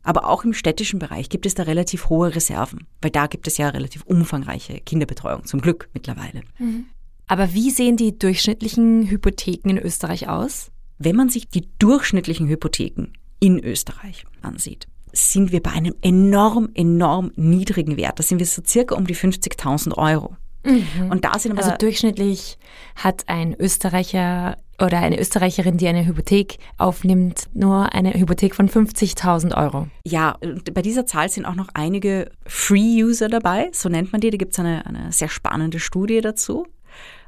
Aber 0.02 0.28
auch 0.28 0.44
im 0.44 0.54
städtischen 0.54 0.98
Bereich 0.98 1.28
gibt 1.28 1.44
es 1.44 1.54
da 1.54 1.64
relativ 1.64 2.08
hohe 2.08 2.34
Reserven, 2.34 2.86
weil 3.02 3.10
da 3.10 3.26
gibt 3.26 3.46
es 3.46 3.58
ja 3.58 3.68
relativ 3.68 4.04
umfangreiche 4.04 4.80
Kinderbetreuung, 4.80 5.44
zum 5.44 5.60
Glück 5.60 5.88
mittlerweile. 5.92 6.42
Mhm. 6.58 6.86
Aber 7.28 7.52
wie 7.52 7.70
sehen 7.70 7.96
die 7.96 8.18
durchschnittlichen 8.18 9.08
Hypotheken 9.08 9.70
in 9.70 9.78
Österreich 9.78 10.28
aus? 10.28 10.70
Wenn 10.98 11.14
man 11.14 11.28
sich 11.28 11.48
die 11.48 11.68
durchschnittlichen 11.78 12.48
Hypotheken 12.48 13.12
in 13.38 13.62
Österreich 13.62 14.24
ansieht, 14.42 14.88
sind 15.12 15.52
wir 15.52 15.62
bei 15.62 15.70
einem 15.70 15.94
enorm, 16.02 16.70
enorm 16.74 17.30
niedrigen 17.36 17.96
Wert. 17.96 18.18
Da 18.18 18.22
sind 18.22 18.38
wir 18.38 18.46
so 18.46 18.62
circa 18.66 18.94
um 18.94 19.06
die 19.06 19.14
50.000 19.14 19.96
Euro. 19.96 20.36
Mhm. 20.64 21.10
Und 21.10 21.24
da 21.24 21.38
sind 21.38 21.52
aber 21.52 21.62
also 21.62 21.76
durchschnittlich 21.76 22.58
hat 22.96 23.28
ein 23.28 23.54
Österreicher 23.58 24.56
oder 24.80 24.98
eine 24.98 25.18
Österreicherin, 25.18 25.76
die 25.76 25.88
eine 25.88 26.06
Hypothek 26.06 26.58
aufnimmt, 26.76 27.48
nur 27.52 27.92
eine 27.92 28.14
Hypothek 28.14 28.54
von 28.54 28.68
50.000 28.68 29.56
Euro. 29.56 29.88
Ja, 30.04 30.36
bei 30.72 30.82
dieser 30.82 31.04
Zahl 31.04 31.28
sind 31.28 31.46
auch 31.46 31.56
noch 31.56 31.68
einige 31.74 32.30
Free-User 32.46 33.28
dabei, 33.28 33.70
so 33.72 33.88
nennt 33.88 34.12
man 34.12 34.20
die. 34.20 34.30
Da 34.30 34.36
gibt 34.36 34.52
es 34.52 34.58
eine, 34.58 34.86
eine 34.86 35.12
sehr 35.12 35.28
spannende 35.28 35.80
Studie 35.80 36.20
dazu. 36.20 36.66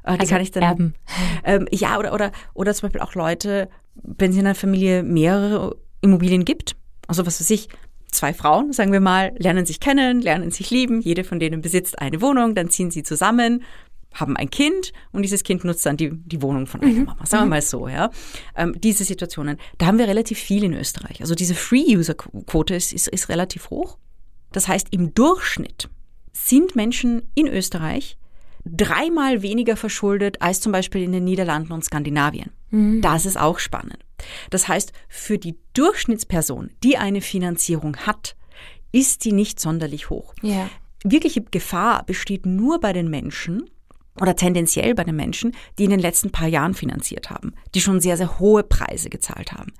Äh, 0.03 0.13
die 0.13 0.19
also 0.21 0.33
kann 0.33 0.41
ich 0.41 0.51
dann. 0.51 0.63
Erben. 0.63 0.93
Ähm, 1.43 1.67
ja, 1.71 1.97
oder, 1.97 2.13
oder, 2.13 2.31
oder 2.53 2.73
zum 2.73 2.87
Beispiel 2.87 3.01
auch 3.01 3.15
Leute, 3.15 3.69
wenn 3.95 4.31
es 4.31 4.37
in 4.37 4.45
einer 4.45 4.55
Familie 4.55 5.03
mehrere 5.03 5.75
Immobilien 6.01 6.45
gibt, 6.45 6.75
also 7.07 7.25
was 7.25 7.39
weiß 7.39 7.49
ich, 7.49 7.69
zwei 8.11 8.33
Frauen, 8.33 8.73
sagen 8.73 8.91
wir 8.91 8.99
mal, 8.99 9.33
lernen 9.37 9.65
sich 9.65 9.79
kennen, 9.79 10.21
lernen 10.21 10.51
sich 10.51 10.69
lieben, 10.69 11.01
jede 11.01 11.23
von 11.23 11.39
denen 11.39 11.61
besitzt 11.61 11.99
eine 11.99 12.21
Wohnung, 12.21 12.55
dann 12.55 12.69
ziehen 12.69 12.91
sie 12.91 13.03
zusammen, 13.03 13.63
haben 14.13 14.35
ein 14.35 14.49
Kind 14.49 14.91
und 15.13 15.21
dieses 15.21 15.43
Kind 15.43 15.63
nutzt 15.63 15.85
dann 15.85 15.97
die, 15.97 16.11
die 16.13 16.41
Wohnung 16.41 16.67
von 16.67 16.81
einer 16.81 16.91
mhm. 16.91 17.05
Mama. 17.05 17.25
Sagen 17.25 17.43
wir 17.43 17.45
mhm. 17.45 17.49
mal 17.49 17.61
so, 17.61 17.87
ja. 17.87 18.11
Ähm, 18.55 18.75
diese 18.79 19.05
Situationen, 19.05 19.57
da 19.77 19.85
haben 19.85 19.97
wir 19.97 20.07
relativ 20.07 20.37
viel 20.37 20.63
in 20.63 20.73
Österreich. 20.73 21.21
Also 21.21 21.33
diese 21.33 21.55
Free-User-Quote 21.55 22.75
ist, 22.75 22.91
ist, 22.91 23.07
ist 23.07 23.29
relativ 23.29 23.69
hoch. 23.69 23.97
Das 24.51 24.67
heißt, 24.67 24.87
im 24.91 25.13
Durchschnitt 25.13 25.89
sind 26.33 26.75
Menschen 26.75 27.21
in 27.35 27.47
Österreich 27.47 28.17
dreimal 28.65 29.41
weniger 29.41 29.75
verschuldet 29.75 30.41
als 30.41 30.59
zum 30.59 30.71
Beispiel 30.71 31.03
in 31.03 31.11
den 31.11 31.23
Niederlanden 31.23 31.73
und 31.73 31.83
Skandinavien. 31.83 32.51
Mhm. 32.69 33.01
Das 33.01 33.25
ist 33.25 33.37
auch 33.37 33.59
spannend. 33.59 33.99
Das 34.49 34.67
heißt, 34.67 34.93
für 35.07 35.37
die 35.37 35.57
Durchschnittsperson, 35.73 36.71
die 36.83 36.97
eine 36.97 37.21
Finanzierung 37.21 37.97
hat, 37.97 38.35
ist 38.91 39.25
die 39.25 39.31
nicht 39.31 39.59
sonderlich 39.59 40.09
hoch. 40.09 40.33
Ja. 40.41 40.69
wirkliche 41.03 41.41
Gefahr 41.41 42.05
besteht 42.05 42.45
nur 42.45 42.79
bei 42.79 42.93
den 42.93 43.09
Menschen, 43.09 43.69
oder 44.19 44.35
tendenziell 44.35 44.93
bei 44.93 45.03
den 45.03 45.15
Menschen, 45.15 45.55
die 45.77 45.85
in 45.85 45.89
den 45.89 45.99
letzten 45.99 46.31
paar 46.31 46.47
Jahren 46.47 46.73
finanziert 46.73 47.29
haben, 47.29 47.53
die 47.73 47.81
schon 47.81 48.01
sehr, 48.01 48.17
sehr 48.17 48.39
hohe 48.39 48.63
Preise 48.63 49.09
gezahlt 49.09 49.53
haben. 49.53 49.73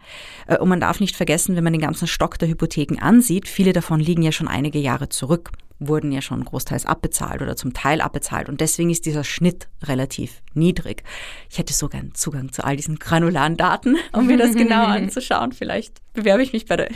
Äh, 0.47 0.57
und 0.57 0.69
man 0.69 0.79
darf 0.79 0.99
nicht 0.99 1.15
vergessen, 1.15 1.55
wenn 1.55 1.63
man 1.63 1.73
den 1.73 1.81
ganzen 1.81 2.07
Stock 2.07 2.39
der 2.39 2.47
Hypotheken 2.47 2.99
ansieht, 2.99 3.47
viele 3.47 3.73
davon 3.73 3.99
liegen 3.99 4.23
ja 4.23 4.31
schon 4.31 4.47
einige 4.47 4.79
Jahre 4.79 5.09
zurück, 5.09 5.51
wurden 5.79 6.11
ja 6.11 6.21
schon 6.21 6.45
großteils 6.45 6.85
abbezahlt 6.85 7.41
oder 7.41 7.55
zum 7.55 7.73
Teil 7.73 8.01
abbezahlt. 8.01 8.49
Und 8.49 8.61
deswegen 8.61 8.91
ist 8.91 9.05
dieser 9.05 9.23
Schnitt 9.23 9.67
relativ 9.83 10.41
niedrig. 10.53 11.03
Ich 11.49 11.57
hätte 11.57 11.73
so 11.73 11.89
gern 11.89 12.13
Zugang 12.13 12.51
zu 12.53 12.63
all 12.63 12.75
diesen 12.75 12.99
granularen 12.99 13.57
Daten, 13.57 13.97
um 14.13 14.27
mir 14.27 14.37
das 14.37 14.53
genau 14.55 14.85
anzuschauen. 14.85 15.51
Vielleicht 15.51 15.95
bewerbe 16.13 16.43
ich 16.43 16.53
mich 16.53 16.67
bei 16.67 16.77
der 16.77 16.89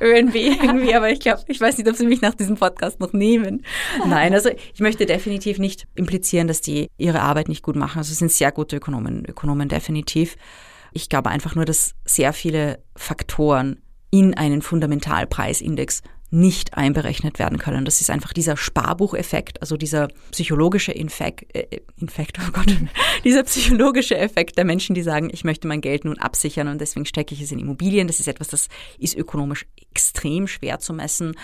ÖNB 0.00 0.34
irgendwie, 0.34 0.94
aber 0.94 1.10
ich 1.10 1.20
glaube, 1.20 1.42
ich 1.46 1.60
weiß 1.60 1.78
nicht, 1.78 1.88
ob 1.88 1.96
sie 1.96 2.06
mich 2.06 2.20
nach 2.20 2.34
diesem 2.34 2.56
Podcast 2.56 3.00
noch 3.00 3.12
nehmen. 3.12 3.64
Nein, 4.06 4.34
also 4.34 4.50
ich 4.74 4.80
möchte 4.80 5.06
definitiv 5.06 5.58
nicht 5.58 5.86
implizieren, 5.94 6.48
dass 6.48 6.60
die 6.60 6.88
ihre 6.98 7.20
Arbeit 7.20 7.48
nicht 7.48 7.62
gut 7.62 7.76
machen. 7.76 7.98
Also 7.98 8.12
es 8.12 8.18
sind 8.18 8.32
sehr 8.32 8.52
gute 8.52 8.76
Ökonomen, 8.76 9.24
Ökonomen 9.26 9.68
definitiv. 9.68 10.36
Ich 10.92 11.08
glaube 11.08 11.30
einfach 11.30 11.54
nur, 11.54 11.64
dass 11.64 11.94
sehr 12.04 12.32
viele 12.32 12.82
Faktoren 12.96 13.80
in 14.10 14.34
einen 14.36 14.62
Fundamentalpreisindex 14.62 16.02
nicht 16.30 16.74
einberechnet 16.74 17.38
werden 17.38 17.58
können. 17.58 17.84
Das 17.84 18.00
ist 18.00 18.08
einfach 18.08 18.32
dieser 18.32 18.56
Sparbucheffekt, 18.56 19.60
also 19.60 19.76
dieser 19.76 20.08
psychologische 20.30 20.92
Infekt, 20.92 21.54
äh, 21.54 21.80
Infekt, 22.00 22.38
oh 22.38 22.50
Gott, 22.52 22.66
dieser 23.24 23.42
psychologische 23.42 24.16
Effekt 24.16 24.56
der 24.56 24.64
Menschen, 24.64 24.94
die 24.94 25.02
sagen, 25.02 25.30
ich 25.32 25.44
möchte 25.44 25.66
mein 25.66 25.80
Geld 25.80 26.04
nun 26.04 26.18
absichern 26.18 26.68
und 26.68 26.80
deswegen 26.80 27.04
stecke 27.04 27.34
ich 27.34 27.40
es 27.40 27.50
in 27.50 27.58
Immobilien. 27.58 28.06
Das 28.06 28.20
ist 28.20 28.28
etwas, 28.28 28.48
das 28.48 28.68
ist 28.98 29.16
ökonomisch 29.16 29.66
extrem 29.90 30.46
schwer 30.46 30.78
zu 30.78 30.92
messen. 30.92 31.34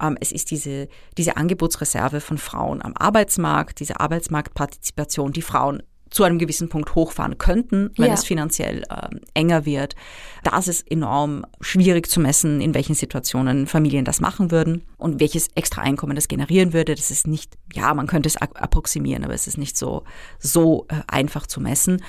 Ähm, 0.00 0.18
es 0.20 0.30
ist 0.30 0.50
diese, 0.50 0.88
diese 1.16 1.36
Angebotsreserve 1.36 2.20
von 2.20 2.36
Frauen 2.36 2.82
am 2.82 2.94
Arbeitsmarkt, 2.94 3.80
diese 3.80 4.00
Arbeitsmarktpartizipation, 4.00 5.32
die 5.32 5.42
Frauen 5.42 5.82
zu 6.14 6.22
einem 6.22 6.38
gewissen 6.38 6.68
Punkt 6.68 6.94
hochfahren 6.94 7.38
könnten, 7.38 7.90
wenn 7.96 8.06
ja. 8.06 8.14
es 8.14 8.24
finanziell 8.24 8.84
äh, 8.88 9.08
enger 9.34 9.66
wird. 9.66 9.96
Da 10.44 10.56
ist 10.56 10.68
es 10.68 10.80
enorm 10.82 11.44
schwierig 11.60 12.08
zu 12.08 12.20
messen, 12.20 12.60
in 12.60 12.72
welchen 12.72 12.94
Situationen 12.94 13.66
Familien 13.66 14.04
das 14.04 14.20
machen 14.20 14.52
würden 14.52 14.82
und 14.96 15.18
welches 15.18 15.48
extra 15.56 15.82
Einkommen 15.82 16.14
das 16.14 16.28
generieren 16.28 16.72
würde. 16.72 16.94
Das 16.94 17.10
ist 17.10 17.26
nicht, 17.26 17.58
ja, 17.72 17.92
man 17.94 18.06
könnte 18.06 18.28
es 18.28 18.36
approximieren, 18.36 19.24
aber 19.24 19.34
es 19.34 19.48
ist 19.48 19.58
nicht 19.58 19.76
so, 19.76 20.04
so 20.38 20.86
äh, 20.88 21.00
einfach 21.08 21.48
zu 21.48 21.60
messen. 21.60 22.00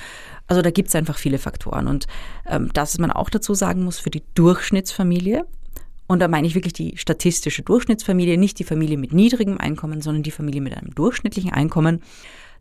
Also 0.45 0.61
da 0.61 0.69
gibt 0.69 0.89
es 0.89 0.95
einfach 0.95 1.17
viele 1.17 1.39
Faktoren. 1.39 1.87
Und 1.87 2.05
ähm, 2.47 2.69
das, 2.73 2.93
was 2.93 2.99
man 2.99 3.09
auch 3.09 3.31
dazu 3.31 3.55
sagen 3.55 3.83
muss, 3.83 3.97
für 3.97 4.11
die 4.11 4.21
Durchschnittsfamilie, 4.35 5.47
und 6.05 6.19
da 6.19 6.27
meine 6.27 6.45
ich 6.45 6.53
wirklich 6.53 6.73
die 6.73 6.95
statistische 6.97 7.63
Durchschnittsfamilie, 7.63 8.37
nicht 8.37 8.59
die 8.59 8.65
Familie 8.65 8.99
mit 8.99 9.13
niedrigem 9.13 9.57
Einkommen, 9.57 10.01
sondern 10.01 10.21
die 10.21 10.29
Familie 10.29 10.61
mit 10.61 10.77
einem 10.77 10.93
durchschnittlichen 10.93 11.51
Einkommen, 11.51 12.03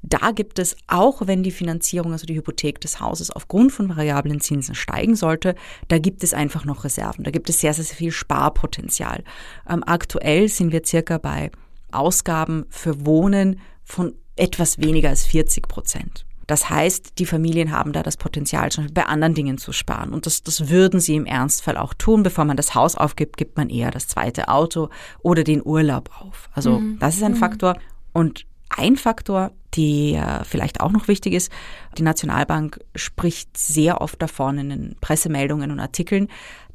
da 0.06 0.32
gibt 0.32 0.58
es, 0.58 0.76
auch 0.86 1.26
wenn 1.26 1.42
die 1.42 1.50
Finanzierung, 1.50 2.12
also 2.12 2.26
die 2.26 2.36
Hypothek 2.36 2.78
des 2.80 3.00
Hauses 3.00 3.30
aufgrund 3.30 3.72
von 3.72 3.88
variablen 3.88 4.40
Zinsen 4.40 4.74
steigen 4.74 5.16
sollte, 5.16 5.54
da 5.88 5.98
gibt 5.98 6.22
es 6.22 6.34
einfach 6.34 6.66
noch 6.66 6.84
Reserven. 6.84 7.24
Da 7.24 7.30
gibt 7.30 7.48
es 7.48 7.60
sehr, 7.60 7.72
sehr, 7.72 7.84
sehr 7.84 7.96
viel 7.96 8.12
Sparpotenzial. 8.12 9.24
Ähm, 9.68 9.82
aktuell 9.86 10.48
sind 10.48 10.72
wir 10.72 10.82
circa 10.84 11.16
bei 11.16 11.50
Ausgaben 11.90 12.66
für 12.68 13.06
Wohnen 13.06 13.60
von 13.82 14.14
etwas 14.36 14.78
weniger 14.78 15.08
als 15.08 15.24
40 15.24 15.68
Prozent. 15.68 16.26
Das 16.46 16.68
heißt, 16.68 17.18
die 17.18 17.24
Familien 17.24 17.70
haben 17.70 17.92
da 17.92 18.02
das 18.02 18.18
Potenzial, 18.18 18.64
Beispiel 18.64 18.90
bei 18.92 19.06
anderen 19.06 19.32
Dingen 19.32 19.56
zu 19.56 19.72
sparen. 19.72 20.12
Und 20.12 20.26
das, 20.26 20.42
das 20.42 20.68
würden 20.68 21.00
sie 21.00 21.14
im 21.14 21.24
Ernstfall 21.24 21.78
auch 21.78 21.94
tun. 21.94 22.22
Bevor 22.22 22.44
man 22.44 22.58
das 22.58 22.74
Haus 22.74 22.94
aufgibt, 22.94 23.38
gibt 23.38 23.56
man 23.56 23.70
eher 23.70 23.90
das 23.90 24.08
zweite 24.08 24.48
Auto 24.48 24.90
oder 25.22 25.44
den 25.44 25.64
Urlaub 25.64 26.10
auf. 26.20 26.50
Also 26.52 26.80
mhm. 26.80 26.98
das 26.98 27.16
ist 27.16 27.22
ein 27.22 27.32
mhm. 27.32 27.36
Faktor. 27.36 27.78
Und 28.12 28.44
ein 28.68 28.96
Faktor, 28.96 29.52
der 29.76 30.42
vielleicht 30.44 30.80
auch 30.80 30.90
noch 30.90 31.08
wichtig 31.08 31.34
ist, 31.34 31.50
die 31.98 32.02
Nationalbank 32.02 32.80
spricht 32.94 33.56
sehr 33.56 34.00
oft 34.00 34.20
davon 34.20 34.58
in 34.58 34.68
den 34.70 34.96
Pressemeldungen 35.00 35.70
und 35.70 35.80
Artikeln, 35.80 36.28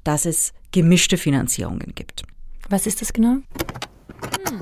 dass 0.04 0.26
es 0.26 0.54
gemischte 0.72 1.18
Finanzierungen 1.18 1.94
gibt. 1.96 2.24
Was 2.70 2.86
ist 2.86 3.02
das 3.02 3.14
genau? 3.14 3.38
Hm. 4.48 4.60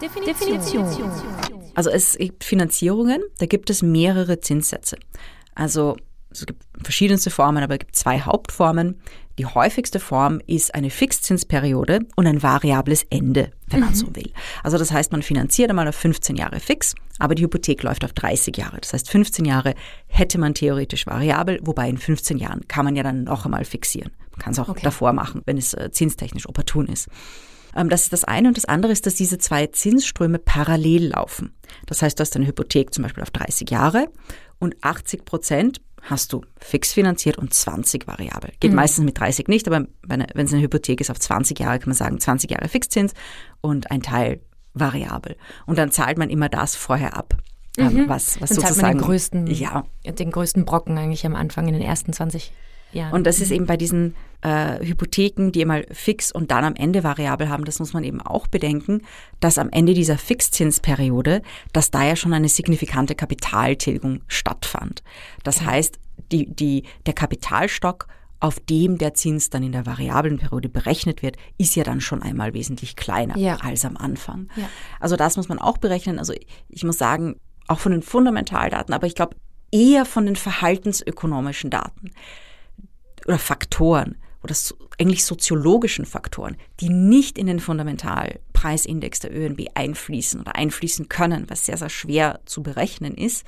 Definition. 0.00 0.58
Definition. 0.58 1.10
Also 1.74 1.90
es 1.90 2.16
gibt 2.16 2.44
Finanzierungen, 2.44 3.22
da 3.38 3.46
gibt 3.46 3.70
es 3.70 3.82
mehrere 3.82 4.40
Zinssätze. 4.40 4.96
Also 5.54 5.96
es 6.30 6.46
gibt 6.46 6.62
verschiedenste 6.82 7.30
Formen, 7.30 7.62
aber 7.62 7.74
es 7.74 7.80
gibt 7.80 7.96
zwei 7.96 8.20
Hauptformen. 8.20 9.00
Die 9.38 9.46
häufigste 9.46 10.00
Form 10.00 10.40
ist 10.46 10.74
eine 10.74 10.90
Fixzinsperiode 10.90 12.00
und 12.16 12.26
ein 12.26 12.42
variables 12.42 13.04
Ende, 13.08 13.52
wenn 13.68 13.80
man 13.80 13.90
mhm. 13.90 13.94
so 13.94 14.16
will. 14.16 14.32
Also 14.64 14.78
das 14.78 14.90
heißt, 14.90 15.12
man 15.12 15.22
finanziert 15.22 15.70
einmal 15.70 15.86
auf 15.86 15.94
15 15.94 16.36
Jahre 16.36 16.58
fix, 16.58 16.94
aber 17.18 17.34
die 17.34 17.44
Hypothek 17.44 17.82
läuft 17.84 18.04
auf 18.04 18.12
30 18.12 18.56
Jahre. 18.56 18.78
Das 18.80 18.92
heißt, 18.92 19.08
15 19.08 19.44
Jahre 19.44 19.74
hätte 20.08 20.38
man 20.38 20.54
theoretisch 20.54 21.06
variabel, 21.06 21.60
wobei 21.62 21.88
in 21.88 21.98
15 21.98 22.38
Jahren 22.38 22.66
kann 22.66 22.84
man 22.84 22.96
ja 22.96 23.04
dann 23.04 23.24
noch 23.24 23.44
einmal 23.44 23.64
fixieren. 23.64 24.10
Man 24.32 24.40
kann 24.40 24.52
es 24.52 24.58
auch 24.58 24.68
okay. 24.68 24.82
davor 24.82 25.12
machen, 25.12 25.42
wenn 25.46 25.56
es 25.56 25.72
äh, 25.74 25.90
zinstechnisch 25.92 26.48
opportun 26.48 26.86
ist. 26.86 27.08
Ähm, 27.78 27.88
das 27.88 28.02
ist 28.02 28.12
das 28.12 28.24
eine. 28.24 28.48
Und 28.48 28.56
das 28.56 28.64
andere 28.64 28.92
ist, 28.92 29.06
dass 29.06 29.14
diese 29.14 29.38
zwei 29.38 29.68
Zinsströme 29.68 30.38
parallel 30.38 31.08
laufen. 31.08 31.54
Das 31.86 32.02
heißt, 32.02 32.18
du 32.18 32.22
hast 32.22 32.34
eine 32.36 32.46
Hypothek 32.46 32.92
zum 32.92 33.02
Beispiel 33.02 33.22
auf 33.22 33.30
30 33.30 33.70
Jahre 33.70 34.08
und 34.58 34.76
80 34.82 35.24
Prozent 35.24 35.80
hast 36.02 36.32
du 36.32 36.42
fix 36.58 36.92
finanziert 36.92 37.38
und 37.38 37.52
20 37.52 38.06
variabel. 38.06 38.52
Geht 38.60 38.70
mhm. 38.70 38.76
meistens 38.76 39.04
mit 39.04 39.18
30 39.18 39.48
nicht, 39.48 39.66
aber 39.66 39.86
wenn 40.06 40.22
es 40.22 40.52
eine 40.52 40.62
Hypothek 40.62 41.00
ist 41.00 41.10
auf 41.10 41.18
20 41.18 41.58
Jahre, 41.58 41.78
kann 41.78 41.88
man 41.88 41.96
sagen 41.96 42.20
20 42.20 42.50
Jahre 42.50 42.68
Fixzins 42.68 43.14
und 43.60 43.90
ein 43.90 44.02
Teil 44.02 44.40
variabel. 44.74 45.36
Und 45.66 45.78
dann 45.78 45.90
zahlt 45.90 46.18
man 46.18 46.30
immer 46.30 46.48
das 46.48 46.76
vorher 46.76 47.16
ab. 47.16 47.34
Ähm, 47.76 47.94
mhm. 47.94 48.08
Was, 48.08 48.40
was 48.40 48.50
dann 48.50 48.60
sozusagen, 48.60 48.82
man 48.82 48.98
den 48.98 49.06
größten, 49.06 49.46
ja. 49.48 49.84
den 50.04 50.30
größten 50.30 50.64
Brocken 50.64 50.98
eigentlich 50.98 51.26
am 51.26 51.36
Anfang 51.36 51.68
in 51.68 51.74
den 51.74 51.82
ersten 51.82 52.12
20 52.12 52.52
Jahren. 52.92 53.12
Und 53.12 53.26
das 53.26 53.40
ist 53.40 53.50
eben 53.50 53.66
bei 53.66 53.76
diesen 53.76 54.14
äh, 54.42 54.84
Hypotheken, 54.84 55.50
die 55.50 55.62
einmal 55.62 55.86
fix 55.90 56.30
und 56.32 56.50
dann 56.50 56.64
am 56.64 56.74
Ende 56.74 57.02
variabel 57.04 57.48
haben, 57.48 57.64
das 57.64 57.78
muss 57.78 57.92
man 57.92 58.04
eben 58.04 58.20
auch 58.20 58.46
bedenken, 58.46 59.02
dass 59.40 59.58
am 59.58 59.70
Ende 59.70 59.94
dieser 59.94 60.18
Fixzinsperiode, 60.18 61.42
dass 61.72 61.90
da 61.90 62.04
ja 62.04 62.16
schon 62.16 62.32
eine 62.32 62.48
signifikante 62.48 63.14
Kapitaltilgung 63.14 64.20
stattfand. 64.28 65.02
Das 65.42 65.62
heißt, 65.62 65.98
die, 66.32 66.46
die, 66.46 66.84
der 67.06 67.14
Kapitalstock 67.14 68.06
auf 68.40 68.60
dem 68.60 68.98
der 68.98 69.14
Zins 69.14 69.50
dann 69.50 69.64
in 69.64 69.72
der 69.72 69.84
variablen 69.84 70.38
Periode 70.38 70.68
berechnet 70.68 71.22
wird, 71.22 71.36
ist 71.56 71.74
ja 71.74 71.82
dann 71.82 72.00
schon 72.00 72.22
einmal 72.22 72.54
wesentlich 72.54 72.94
kleiner 72.94 73.36
ja. 73.36 73.56
als 73.56 73.84
am 73.84 73.96
Anfang. 73.96 74.48
Ja. 74.54 74.68
Also 75.00 75.16
das 75.16 75.36
muss 75.36 75.48
man 75.48 75.58
auch 75.58 75.78
berechnen. 75.78 76.20
Also 76.20 76.34
ich 76.68 76.84
muss 76.84 76.98
sagen, 76.98 77.40
auch 77.66 77.80
von 77.80 77.90
den 77.90 78.02
Fundamentaldaten, 78.02 78.94
aber 78.94 79.08
ich 79.08 79.16
glaube 79.16 79.36
eher 79.72 80.04
von 80.04 80.24
den 80.24 80.36
verhaltensökonomischen 80.36 81.70
Daten 81.70 82.12
oder 83.26 83.38
Faktoren 83.38 84.16
oder 84.42 84.54
eigentlich 84.98 85.24
soziologischen 85.24 86.06
Faktoren, 86.06 86.56
die 86.80 86.88
nicht 86.88 87.38
in 87.38 87.46
den 87.46 87.60
Fundamentalpreisindex 87.60 89.20
der 89.20 89.36
ÖNB 89.36 89.68
einfließen 89.74 90.40
oder 90.40 90.56
einfließen 90.56 91.08
können, 91.08 91.44
was 91.48 91.66
sehr, 91.66 91.76
sehr 91.76 91.88
schwer 91.88 92.40
zu 92.44 92.62
berechnen 92.62 93.14
ist, 93.14 93.44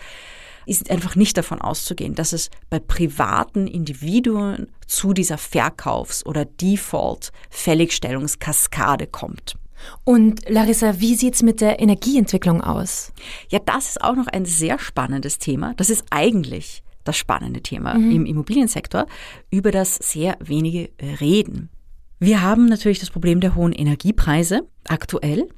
ist 0.67 0.91
einfach 0.91 1.17
nicht 1.17 1.37
davon 1.37 1.61
auszugehen, 1.61 2.15
dass 2.15 2.33
es 2.33 2.51
bei 2.69 2.79
privaten 2.79 3.67
Individuen 3.67 4.69
zu 4.87 5.13
dieser 5.13 5.39
Verkaufs- 5.39 6.25
oder 6.27 6.45
Default-Fälligstellungskaskade 6.45 9.07
kommt. 9.07 9.57
Und 10.05 10.49
Larissa, 10.49 11.01
wie 11.01 11.15
sieht's 11.15 11.43
mit 11.43 11.61
der 11.61 11.81
Energieentwicklung 11.81 12.61
aus? 12.61 13.13
Ja, 13.49 13.59
das 13.59 13.89
ist 13.89 14.03
auch 14.03 14.15
noch 14.15 14.27
ein 14.27 14.45
sehr 14.45 14.79
spannendes 14.79 15.39
Thema. 15.39 15.75
Das 15.77 15.91
ist 15.91 16.05
eigentlich 16.11 16.83
das 17.05 17.17
spannende 17.17 17.63
Thema 17.63 17.95
mhm. 17.95 18.11
im 18.11 18.27
Immobiliensektor, 18.27 19.07
über 19.51 19.71
das 19.71 19.97
sehr 19.97 20.37
wenige 20.41 20.91
reden. 21.21 21.71
Wir 22.19 22.43
haben 22.43 22.67
natürlich 22.67 22.99
das 22.99 23.11
Problem 23.11 23.41
der 23.41 23.55
hohen 23.55 23.73
Energiepreise 23.73 24.69
aktuell 24.87 25.49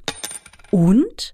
und 0.71 1.31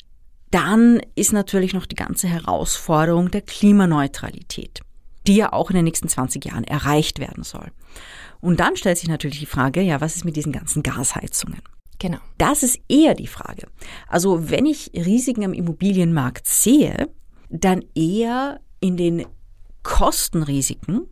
dann 0.51 0.99
ist 1.15 1.33
natürlich 1.33 1.73
noch 1.73 1.85
die 1.85 1.95
ganze 1.95 2.27
Herausforderung 2.27 3.29
der 3.29 3.41
Klimaneutralität, 3.41 4.81
die 5.27 5.35
ja 5.35 5.53
auch 5.53 5.69
in 5.69 5.75
den 5.75 5.85
nächsten 5.85 6.09
20 6.09 6.43
Jahren 6.45 6.63
erreicht 6.63 7.19
werden 7.19 7.43
soll. 7.43 7.71
Und 8.41 8.59
dann 8.59 8.75
stellt 8.75 8.97
sich 8.97 9.09
natürlich 9.09 9.39
die 9.39 9.45
Frage, 9.45 9.81
ja, 9.81 10.01
was 10.01 10.15
ist 10.15 10.25
mit 10.25 10.35
diesen 10.35 10.51
ganzen 10.51 10.81
Gasheizungen? 10.81 11.61
Genau. 11.99 12.19
Das 12.37 12.63
ist 12.63 12.79
eher 12.87 13.13
die 13.13 13.27
Frage. 13.27 13.67
Also 14.07 14.49
wenn 14.49 14.65
ich 14.65 14.91
Risiken 14.95 15.43
am 15.43 15.53
Immobilienmarkt 15.53 16.47
sehe, 16.47 17.09
dann 17.49 17.83
eher 17.93 18.61
in 18.79 18.95
den 18.95 19.25
Kostenrisiken, 19.83 21.07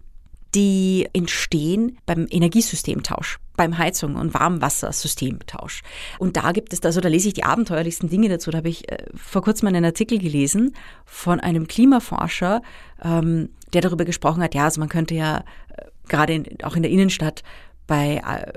die 0.55 1.07
entstehen 1.13 1.97
beim 2.05 2.25
Energiesystemtausch, 2.29 3.37
beim 3.55 3.77
Heizung- 3.77 4.15
und 4.15 4.33
Warmwassersystemtausch. 4.33 5.81
Und 6.19 6.37
da 6.37 6.51
gibt 6.51 6.73
es, 6.73 6.81
also 6.83 7.01
da 7.01 7.09
lese 7.09 7.27
ich 7.27 7.33
die 7.33 7.43
abenteuerlichsten 7.43 8.09
Dinge 8.09 8.29
dazu. 8.29 8.51
Da 8.51 8.59
habe 8.59 8.69
ich 8.69 8.91
äh, 8.91 9.05
vor 9.15 9.41
kurzem 9.41 9.67
einen 9.67 9.85
Artikel 9.85 10.19
gelesen 10.19 10.73
von 11.05 11.39
einem 11.39 11.67
Klimaforscher, 11.67 12.61
ähm, 13.03 13.49
der 13.73 13.81
darüber 13.81 14.05
gesprochen 14.05 14.41
hat, 14.41 14.55
ja, 14.55 14.63
also 14.63 14.79
man 14.79 14.89
könnte 14.89 15.15
ja 15.15 15.39
äh, 15.69 15.85
gerade 16.07 16.33
in, 16.33 16.63
auch 16.63 16.75
in 16.75 16.83
der 16.83 16.91
Innenstadt 16.91 17.43
bei, 17.85 18.21
äh, 18.25 18.53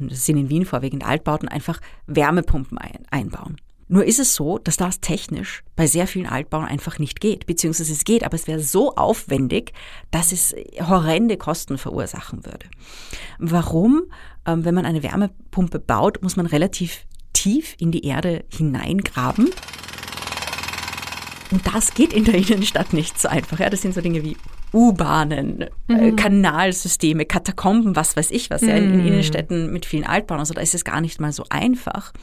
das 0.00 0.26
sind 0.26 0.38
in 0.38 0.48
Wien 0.48 0.64
vorwiegend 0.64 1.04
Altbauten, 1.06 1.48
einfach 1.48 1.80
Wärmepumpen 2.06 2.78
ein, 2.78 3.04
einbauen. 3.10 3.56
Nur 3.92 4.06
ist 4.06 4.18
es 4.18 4.34
so, 4.34 4.56
dass 4.56 4.78
das 4.78 5.00
technisch 5.00 5.62
bei 5.76 5.86
sehr 5.86 6.06
vielen 6.06 6.24
Altbauen 6.24 6.64
einfach 6.64 6.98
nicht 6.98 7.20
geht, 7.20 7.44
beziehungsweise 7.44 7.92
es 7.92 8.04
geht, 8.04 8.24
aber 8.24 8.36
es 8.36 8.46
wäre 8.46 8.60
so 8.60 8.94
aufwendig, 8.94 9.74
dass 10.10 10.32
es 10.32 10.54
horrende 10.80 11.36
Kosten 11.36 11.76
verursachen 11.76 12.46
würde. 12.46 12.64
Warum? 13.38 14.04
Ähm, 14.46 14.64
wenn 14.64 14.74
man 14.74 14.86
eine 14.86 15.02
Wärmepumpe 15.02 15.78
baut, 15.78 16.22
muss 16.22 16.36
man 16.36 16.46
relativ 16.46 17.04
tief 17.34 17.74
in 17.78 17.92
die 17.92 18.06
Erde 18.06 18.46
hineingraben. 18.48 19.50
Und 21.50 21.66
das 21.66 21.92
geht 21.92 22.14
in 22.14 22.24
der 22.24 22.36
Innenstadt 22.36 22.94
nicht 22.94 23.20
so 23.20 23.28
einfach. 23.28 23.58
Ja, 23.58 23.68
das 23.68 23.82
sind 23.82 23.94
so 23.94 24.00
Dinge 24.00 24.24
wie 24.24 24.38
U-Bahnen, 24.72 25.66
äh, 25.88 26.12
mhm. 26.12 26.16
Kanalsysteme, 26.16 27.26
Katakomben, 27.26 27.94
was 27.94 28.16
weiß 28.16 28.30
ich 28.30 28.48
was, 28.48 28.62
ja, 28.62 28.74
in, 28.74 28.84
in 28.84 29.00
mhm. 29.00 29.06
Innenstädten 29.06 29.70
mit 29.70 29.84
vielen 29.84 30.04
Altbauen. 30.04 30.40
Also 30.40 30.54
da 30.54 30.62
ist 30.62 30.74
es 30.74 30.82
gar 30.82 31.02
nicht 31.02 31.20
mal 31.20 31.30
so 31.30 31.44
einfach. 31.50 32.14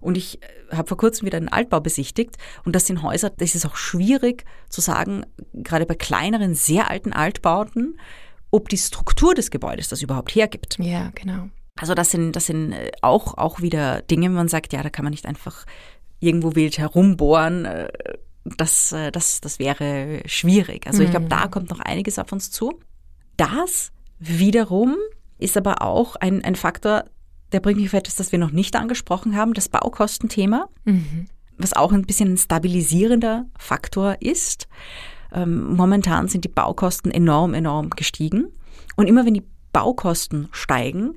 Und 0.00 0.16
ich 0.16 0.42
äh, 0.42 0.76
habe 0.76 0.88
vor 0.88 0.96
kurzem 0.96 1.26
wieder 1.26 1.38
einen 1.38 1.48
Altbau 1.48 1.80
besichtigt 1.80 2.36
und 2.64 2.74
das 2.74 2.86
sind 2.86 3.02
Häuser, 3.02 3.30
das 3.30 3.54
ist 3.54 3.66
auch 3.66 3.76
schwierig 3.76 4.44
zu 4.68 4.80
sagen, 4.80 5.24
gerade 5.52 5.86
bei 5.86 5.94
kleineren, 5.94 6.54
sehr 6.54 6.90
alten 6.90 7.12
Altbauten, 7.12 7.98
ob 8.50 8.68
die 8.68 8.78
Struktur 8.78 9.34
des 9.34 9.50
Gebäudes 9.50 9.88
das 9.88 10.02
überhaupt 10.02 10.34
hergibt. 10.34 10.78
Ja, 10.78 11.10
genau. 11.14 11.48
Also 11.78 11.94
das 11.94 12.10
sind, 12.10 12.34
das 12.36 12.46
sind 12.46 12.72
äh, 12.72 12.90
auch, 13.02 13.38
auch 13.38 13.60
wieder 13.60 14.02
Dinge, 14.02 14.26
wenn 14.26 14.34
man 14.34 14.48
sagt, 14.48 14.72
ja, 14.72 14.82
da 14.82 14.90
kann 14.90 15.04
man 15.04 15.12
nicht 15.12 15.26
einfach 15.26 15.64
irgendwo 16.18 16.54
wild 16.54 16.78
herumbohren. 16.78 17.64
Äh, 17.64 17.88
das, 18.56 18.94
das, 19.12 19.40
das 19.42 19.58
wäre 19.58 20.22
schwierig. 20.24 20.86
Also 20.86 21.02
ich 21.02 21.10
glaube, 21.10 21.26
da 21.28 21.44
mhm. 21.44 21.50
kommt 21.50 21.70
noch 21.70 21.78
einiges 21.78 22.18
auf 22.18 22.32
uns 22.32 22.50
zu. 22.50 22.80
Das 23.36 23.92
wiederum 24.18 24.96
ist 25.38 25.56
aber 25.56 25.82
auch 25.82 26.16
ein, 26.16 26.44
ein 26.44 26.54
Faktor, 26.54 27.04
der 27.52 27.60
bringt 27.60 27.78
mich 27.78 27.88
auf 27.88 27.94
etwas, 27.94 28.16
das 28.16 28.32
wir 28.32 28.38
noch 28.38 28.50
nicht 28.50 28.76
angesprochen 28.76 29.36
haben, 29.36 29.54
das 29.54 29.68
Baukostenthema, 29.68 30.68
mhm. 30.84 31.26
was 31.58 31.72
auch 31.72 31.92
ein 31.92 32.02
bisschen 32.02 32.34
ein 32.34 32.38
stabilisierender 32.38 33.46
Faktor 33.58 34.16
ist. 34.20 34.68
Ähm, 35.32 35.74
momentan 35.74 36.28
sind 36.28 36.44
die 36.44 36.48
Baukosten 36.48 37.10
enorm, 37.10 37.54
enorm 37.54 37.90
gestiegen. 37.90 38.48
Und 38.96 39.06
immer 39.06 39.24
wenn 39.26 39.34
die 39.34 39.46
Baukosten 39.72 40.48
steigen, 40.52 41.14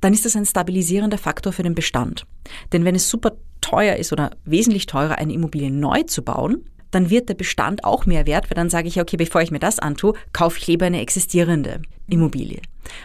dann 0.00 0.12
ist 0.12 0.24
das 0.24 0.36
ein 0.36 0.46
stabilisierender 0.46 1.18
Faktor 1.18 1.52
für 1.52 1.62
den 1.62 1.74
Bestand. 1.74 2.26
Denn 2.72 2.84
wenn 2.84 2.94
es 2.94 3.10
super 3.10 3.32
teuer 3.60 3.96
ist 3.96 4.12
oder 4.12 4.30
wesentlich 4.44 4.86
teurer, 4.86 5.18
eine 5.18 5.32
Immobilie 5.32 5.70
neu 5.70 6.02
zu 6.04 6.22
bauen, 6.22 6.64
dann 6.96 7.10
wird 7.10 7.28
der 7.28 7.34
Bestand 7.34 7.84
auch 7.84 8.06
mehr 8.06 8.26
wert, 8.26 8.50
weil 8.50 8.56
dann 8.56 8.70
sage 8.70 8.88
ich, 8.88 9.00
okay, 9.00 9.16
bevor 9.16 9.42
ich 9.42 9.50
mir 9.50 9.58
das 9.58 9.78
antue, 9.78 10.14
kaufe 10.32 10.58
ich 10.58 10.66
lieber 10.66 10.86
eine 10.86 11.00
existierende 11.00 11.82
Immobilie. 12.08 12.60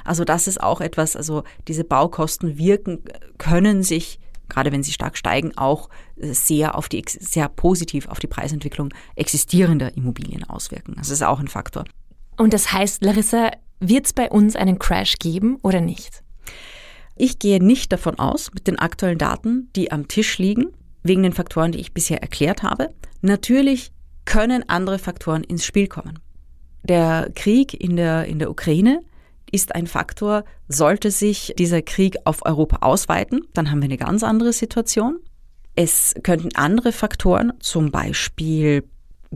Also 0.06 0.24
das 0.24 0.48
ist 0.48 0.62
auch 0.62 0.82
etwas, 0.82 1.16
also 1.16 1.44
diese 1.68 1.84
Baukosten 1.84 2.58
wirken, 2.58 3.04
können 3.38 3.84
sich 3.84 4.20
gerade 4.52 4.72
wenn 4.74 4.84
sie 4.84 4.92
stark 4.92 5.18
steigen, 5.18 5.58
auch 5.58 5.90
sehr 6.18 6.78
auf 6.78 6.90
die, 6.90 7.04
sehr 7.08 7.48
positiv 7.48 8.08
auf 8.10 8.20
die 8.20 8.28
Preisentwicklung 8.28 8.90
existierender 9.16 9.96
Immobilien 9.96 10.44
auswirken. 10.44 10.96
Das 10.98 11.10
ist 11.10 11.24
auch 11.24 11.40
ein 11.40 11.48
Faktor. 11.48 11.86
Und 12.38 12.54
das 12.54 12.74
heißt, 12.74 13.04
Larissa, 13.04 13.52
wird 13.80 14.08
es 14.08 14.14
bei 14.14 14.30
uns 14.30 14.56
einen 14.56 14.78
Crash 14.78 15.16
geben 15.20 15.58
oder 15.64 15.80
nicht? 15.82 16.22
Ich 17.16 17.40
gehe 17.40 17.64
nicht 17.64 17.92
davon 17.92 18.20
aus, 18.20 18.54
mit 18.54 18.68
den 18.68 18.78
aktuellen 18.78 19.18
Daten, 19.18 19.70
die 19.76 19.92
am 19.92 20.08
Tisch 20.08 20.38
liegen, 20.38 20.68
wegen 21.02 21.24
den 21.24 21.34
Faktoren, 21.34 21.72
die 21.72 21.80
ich 21.80 21.94
bisher 21.94 22.22
erklärt 22.22 22.62
habe. 22.62 22.94
Natürlich 23.22 23.92
können 24.26 24.68
andere 24.68 25.00
Faktoren 25.00 25.44
ins 25.44 25.66
Spiel 25.66 25.88
kommen. 25.88 26.20
Der 26.84 27.32
Krieg 27.36 27.74
in 27.74 27.96
der, 27.96 28.26
in 28.26 28.40
der 28.40 28.50
Ukraine 28.50 29.02
ist 29.52 29.76
ein 29.76 29.88
Faktor, 29.88 30.44
sollte 30.68 31.12
sich 31.12 31.54
dieser 31.58 31.82
Krieg 31.82 32.18
auf 32.26 32.46
Europa 32.46 32.78
ausweiten, 32.82 33.42
dann 33.54 33.70
haben 33.70 33.82
wir 33.82 33.86
eine 33.86 33.98
ganz 33.98 34.24
andere 34.24 34.54
Situation. 34.54 35.20
Es 35.76 36.16
könnten 36.24 36.56
andere 36.56 36.92
Faktoren, 36.92 37.54
zum 37.60 37.92
Beispiel 37.92 38.84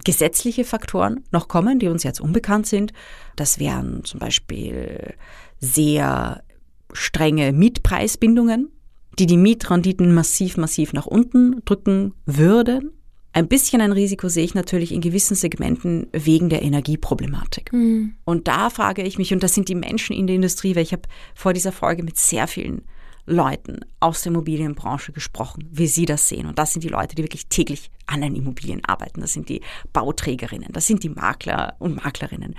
gesetzliche 0.04 0.65
Faktoren, 0.65 1.24
noch 1.32 1.48
kommen, 1.48 1.80
die 1.80 1.88
uns 1.88 2.04
jetzt 2.04 2.19
unbekannt 2.19 2.67
sind. 2.67 2.91
Das 3.36 3.60
wären 3.60 4.04
zum 4.04 4.19
Beispiel 4.19 5.13
sehr 5.60 6.43
strenge 6.91 7.54
Mietpreisbindungen, 7.54 8.69
die 9.17 9.26
die 9.26 9.38
Mietrenditen 9.38 10.13
massiv, 10.13 10.58
massiv 10.58 10.91
nach 10.93 11.06
unten 11.06 11.63
drücken 11.63 12.13
würden. 12.26 12.91
Ein 13.36 13.50
bisschen 13.50 13.82
ein 13.82 13.91
Risiko 13.91 14.30
sehe 14.30 14.45
ich 14.45 14.56
natürlich 14.56 14.93
in 14.93 15.02
gewissen 15.02 15.36
Segmenten 15.36 16.08
wegen 16.13 16.48
der 16.48 16.62
Energieproblematik. 16.62 17.74
Mhm. 17.74 18.15
Und 18.24 18.48
da 18.48 18.69
frage 18.69 19.02
ich 19.02 19.17
mich, 19.17 19.34
und 19.34 19.43
das 19.43 19.54
sind 19.54 19.67
die 19.67 19.76
Menschen 19.76 20.15
in 20.15 20.26
der 20.26 20.38
Industrie, 20.38 20.74
weil 20.74 20.84
ich 20.84 20.93
habe 20.93 21.02
vor 21.34 21.52
dieser 21.52 21.74
Folge 21.74 22.02
mit 22.02 22.17
sehr 22.17 22.48
vielen 22.48 22.84
Leuten 23.26 23.82
aus 24.00 24.21
der 24.21 24.32
Immobilienbranche 24.32 25.12
gesprochen, 25.12 25.67
wie 25.69 25.88
sie 25.88 26.06
das 26.06 26.30
sehen. 26.30 26.45
Und 26.45 26.60
das 26.60 26.71
sind 26.71 26.86
die 26.86 26.89
Leute, 26.89 27.15
die 27.15 27.24
wirklich 27.24 27.48
täglich 27.48 27.91
an 28.06 28.21
den 28.21 28.38
Immobilien 28.38 28.86
arbeiten. 28.86 29.19
Das 29.19 29.34
sind 29.34 29.50
die 29.50 29.60
Bauträgerinnen, 29.91 30.69
das 30.71 30.88
sind 30.88 31.04
die 31.04 31.10
Makler 31.10 31.76
und 31.80 31.98
Maklerinnen, 31.98 32.56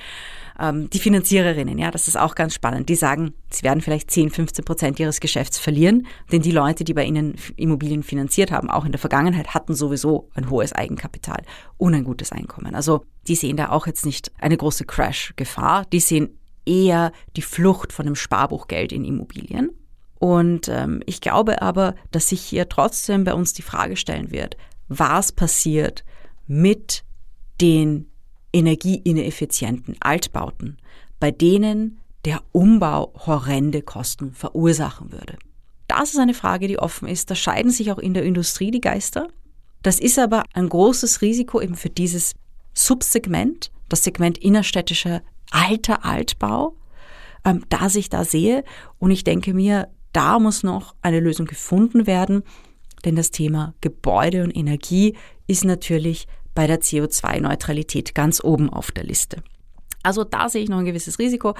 ähm, 0.61 0.91
die 0.91 0.99
Finanziererinnen. 0.99 1.79
Ja, 1.79 1.91
das 1.91 2.09
ist 2.09 2.17
auch 2.17 2.35
ganz 2.35 2.55
spannend. 2.55 2.89
Die 2.89 2.95
sagen, 2.95 3.35
sie 3.51 3.63
werden 3.63 3.81
vielleicht 3.81 4.11
10, 4.11 4.31
15 4.31 4.65
Prozent 4.65 5.01
ihres 5.01 5.21
Geschäfts 5.21 5.59
verlieren, 5.59 6.07
denn 6.33 6.43
die 6.43 6.53
Leute, 6.53 6.85
die 6.85 6.95
bei 6.95 7.05
ihnen 7.05 7.37
Immobilien 7.57 8.03
finanziert 8.03 8.51
haben, 8.51 8.71
auch 8.71 8.85
in 8.85 8.93
der 8.93 8.99
Vergangenheit, 8.99 9.55
hatten 9.55 9.75
sowieso 9.75 10.29
ein 10.35 10.51
hohes 10.51 10.73
Eigenkapital 10.73 11.43
und 11.77 11.95
ein 11.95 12.05
gutes 12.05 12.33
Einkommen. 12.33 12.75
Also 12.75 13.05
die 13.29 13.35
sehen 13.35 13.57
da 13.57 13.71
auch 13.71 13.87
jetzt 13.87 14.07
nicht 14.07 14.33
eine 14.39 14.57
große 14.57 14.85
Crash-Gefahr. 14.85 15.87
Die 15.93 16.01
sehen 16.01 16.39
eher 16.65 17.13
die 17.37 17.43
Flucht 17.43 17.93
von 17.93 18.07
dem 18.07 18.17
Sparbuchgeld 18.17 18.93
in 18.93 19.05
Immobilien. 19.05 19.71
Und 20.19 20.69
ähm, 20.69 21.03
ich 21.07 21.21
glaube 21.21 21.63
aber, 21.63 21.95
dass 22.11 22.31
sich 22.31 22.41
hier 22.41 22.69
trotzdem 22.69 23.25
bei 23.25 23.35
uns 23.35 23.53
die 23.53 23.63
Frage 23.63 23.97
stellen 23.97 24.31
wird, 24.31 24.57
was 24.89 25.33
passiert 25.33 26.05
mit 26.47 27.05
den 27.61 28.11
energieineffizienten 28.53 29.97
Altbauten, 30.01 30.79
bei 31.21 31.31
denen 31.31 31.99
der 32.25 32.43
Umbau 32.53 33.13
horrende 33.27 33.83
Kosten 33.83 34.33
verursachen 34.33 35.13
würde. 35.13 35.39
Das 35.89 36.11
ist 36.11 36.19
eine 36.19 36.35
Frage, 36.35 36.67
die 36.67 36.79
offen 36.79 37.09
ist. 37.09 37.31
Da 37.31 37.35
scheiden 37.35 37.71
sich 37.71 37.93
auch 37.93 37.99
in 37.99 38.15
der 38.15 38.25
Industrie 38.25 38.71
die 38.71 38.81
Geister. 38.81 39.29
Das 39.83 40.01
ist 40.01 40.19
aber 40.19 40.43
ein 40.53 40.69
großes 40.69 41.23
Risiko 41.23 41.61
eben 41.61 41.77
für 41.77 41.91
dieses 41.91 42.35
Subsegment, 42.75 43.71
das 43.89 44.03
Segment 44.03 44.39
innerstädtischer 44.39 45.23
alter 45.53 46.05
Altbau, 46.05 46.75
ähm, 47.45 47.65
da 47.69 47.89
sich 47.89 48.11
da 48.11 48.25
sehe. 48.25 48.65
Und 48.99 49.13
ich 49.13 49.23
denke 49.23 49.55
mir, 49.55 49.89
da 50.13 50.39
muss 50.39 50.65
noch 50.65 50.97
eine 51.03 51.21
Lösung 51.21 51.47
gefunden 51.47 52.07
werden, 52.07 52.43
denn 53.05 53.15
das 53.15 53.31
Thema 53.31 53.75
Gebäude 53.81 54.43
und 54.43 54.57
Energie 54.57 55.15
ist 55.47 55.65
natürlich 55.65 56.27
bei 56.57 56.67
der 56.67 56.81
CO2-Neutralität 56.81 58.17
ganz 58.17 58.43
oben 58.43 58.69
auf 58.69 58.91
der 58.91 59.05
Liste. 59.05 59.45
Also 60.03 60.25
da 60.25 60.49
sehe 60.49 60.63
ich 60.63 60.69
noch 60.69 60.79
ein 60.79 60.85
gewisses 60.85 61.21
Risiko. 61.21 61.55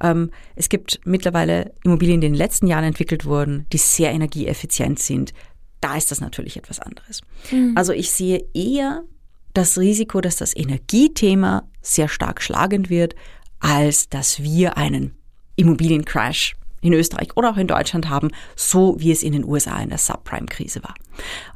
Ähm, 0.00 0.30
es 0.56 0.68
gibt 0.68 1.00
mittlerweile 1.04 1.72
Immobilien, 1.84 2.20
die 2.20 2.26
in 2.26 2.32
den 2.32 2.38
letzten 2.38 2.66
Jahren 2.66 2.84
entwickelt 2.84 3.24
wurden, 3.24 3.66
die 3.72 3.78
sehr 3.78 4.10
energieeffizient 4.12 4.98
sind. 4.98 5.32
Da 5.80 5.96
ist 5.96 6.10
das 6.10 6.20
natürlich 6.20 6.56
etwas 6.56 6.80
anderes. 6.80 7.22
Mhm. 7.52 7.74
Also 7.76 7.92
ich 7.92 8.10
sehe 8.10 8.44
eher 8.54 9.04
das 9.52 9.78
Risiko, 9.78 10.20
dass 10.20 10.36
das 10.36 10.56
Energiethema 10.56 11.68
sehr 11.82 12.08
stark 12.08 12.42
schlagend 12.42 12.90
wird, 12.90 13.14
als 13.60 14.08
dass 14.08 14.42
wir 14.42 14.76
einen 14.76 15.16
Immobiliencrash 15.56 16.54
in 16.80 16.92
Österreich 16.92 17.36
oder 17.36 17.50
auch 17.50 17.56
in 17.56 17.66
Deutschland 17.66 18.08
haben, 18.08 18.30
so 18.56 18.96
wie 18.98 19.10
es 19.10 19.22
in 19.22 19.32
den 19.32 19.44
USA 19.44 19.78
in 19.80 19.88
der 19.88 19.98
Subprime-Krise 19.98 20.82
war. 20.82 20.94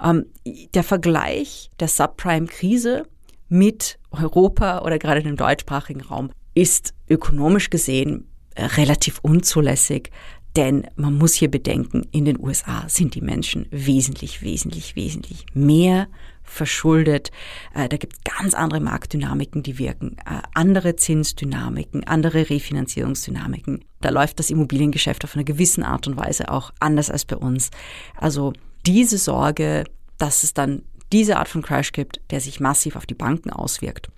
Ähm, 0.03 0.27
der 0.75 0.83
Vergleich 0.83 1.71
der 1.81 1.89
Subprime-Krise 1.89 3.07
mit 3.49 3.99
Europa 4.11 4.81
oder 4.81 4.99
gerade 4.99 5.23
dem 5.23 5.37
deutschsprachigen 5.37 6.01
Raum 6.01 6.31
ist 6.55 6.95
ökonomisch 7.09 7.71
gesehen 7.71 8.29
äh, 8.55 8.65
relativ 8.65 9.19
unzulässig, 9.23 10.11
denn 10.57 10.87
man 10.97 11.17
muss 11.17 11.35
hier 11.35 11.51
bedenken, 11.51 12.07
in 12.13 12.25
den 12.25 12.39
USA 12.39 12.85
sind 12.89 13.15
die 13.15 13.23
Menschen 13.23 13.67
wesentlich, 13.71 14.43
wesentlich, 14.43 14.97
wesentlich 14.97 15.47
mehr 15.55 16.09
verschuldet. 16.53 17.31
Äh, 17.75 17.89
da 17.89 17.97
gibt 17.97 18.15
es 18.15 18.37
ganz 18.39 18.55
andere 18.55 18.81
Marktdynamiken, 18.81 19.63
die 19.63 19.79
wirken, 19.79 20.17
äh, 20.19 20.43
andere 20.55 20.97
Zinsdynamiken, 20.97 22.05
andere 22.05 22.51
Refinanzierungsdynamiken. 22.51 23.85
Da 24.01 24.11
läuft 24.11 24.39
das 24.39 24.51
Immobiliengeschäft 24.51 25.25
auf 25.25 25.35
eine 25.35 25.45
gewissen 25.45 25.83
Art 25.83 26.07
und 26.07 26.17
Weise 26.17 26.51
auch 26.51 26.73
anders 26.81 27.11
als 27.11 27.25
bei 27.25 27.37
uns. 27.37 27.71
Also 28.17 28.53
diese 28.87 29.19
Sorge, 29.19 29.85
dass 30.19 30.43
es 30.43 30.55
dann 30.55 30.83
diese 31.13 31.37
Art 31.39 31.49
von 31.49 31.63
Crash 31.63 31.93
gibt, 31.93 32.21
der 32.31 32.41
sich 32.41 32.61
massiv 32.61 32.97
auf 32.97 33.07
die 33.07 33.15
Banken 33.15 33.51
auswirkt, 33.51 34.09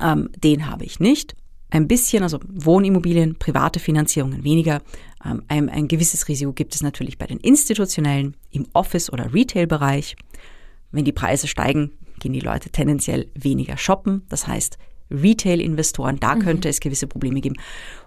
ähm, 0.00 0.30
den 0.36 0.66
habe 0.66 0.84
ich 0.84 1.00
nicht. 1.00 1.34
Ein 1.70 1.86
bisschen, 1.86 2.22
also 2.22 2.40
Wohnimmobilien, 2.48 3.38
private 3.38 3.78
Finanzierungen 3.78 4.42
weniger. 4.42 4.80
Ähm, 5.24 5.42
ein, 5.48 5.68
ein 5.68 5.88
gewisses 5.88 6.28
Risiko 6.28 6.52
gibt 6.52 6.74
es 6.74 6.82
natürlich 6.82 7.18
bei 7.18 7.26
den 7.26 7.38
institutionellen, 7.38 8.36
im 8.50 8.66
Office- 8.72 9.12
oder 9.12 9.34
Retail-Bereich. 9.34 10.16
Wenn 10.90 11.04
die 11.04 11.12
Preise 11.12 11.46
steigen, 11.46 11.92
gehen 12.18 12.32
die 12.32 12.40
Leute 12.40 12.70
tendenziell 12.70 13.28
weniger 13.34 13.76
shoppen. 13.76 14.22
Das 14.28 14.46
heißt, 14.46 14.78
Retail-Investoren, 15.10 16.20
da 16.20 16.34
mhm. 16.34 16.40
könnte 16.40 16.68
es 16.68 16.80
gewisse 16.80 17.06
Probleme 17.06 17.40
geben. 17.40 17.56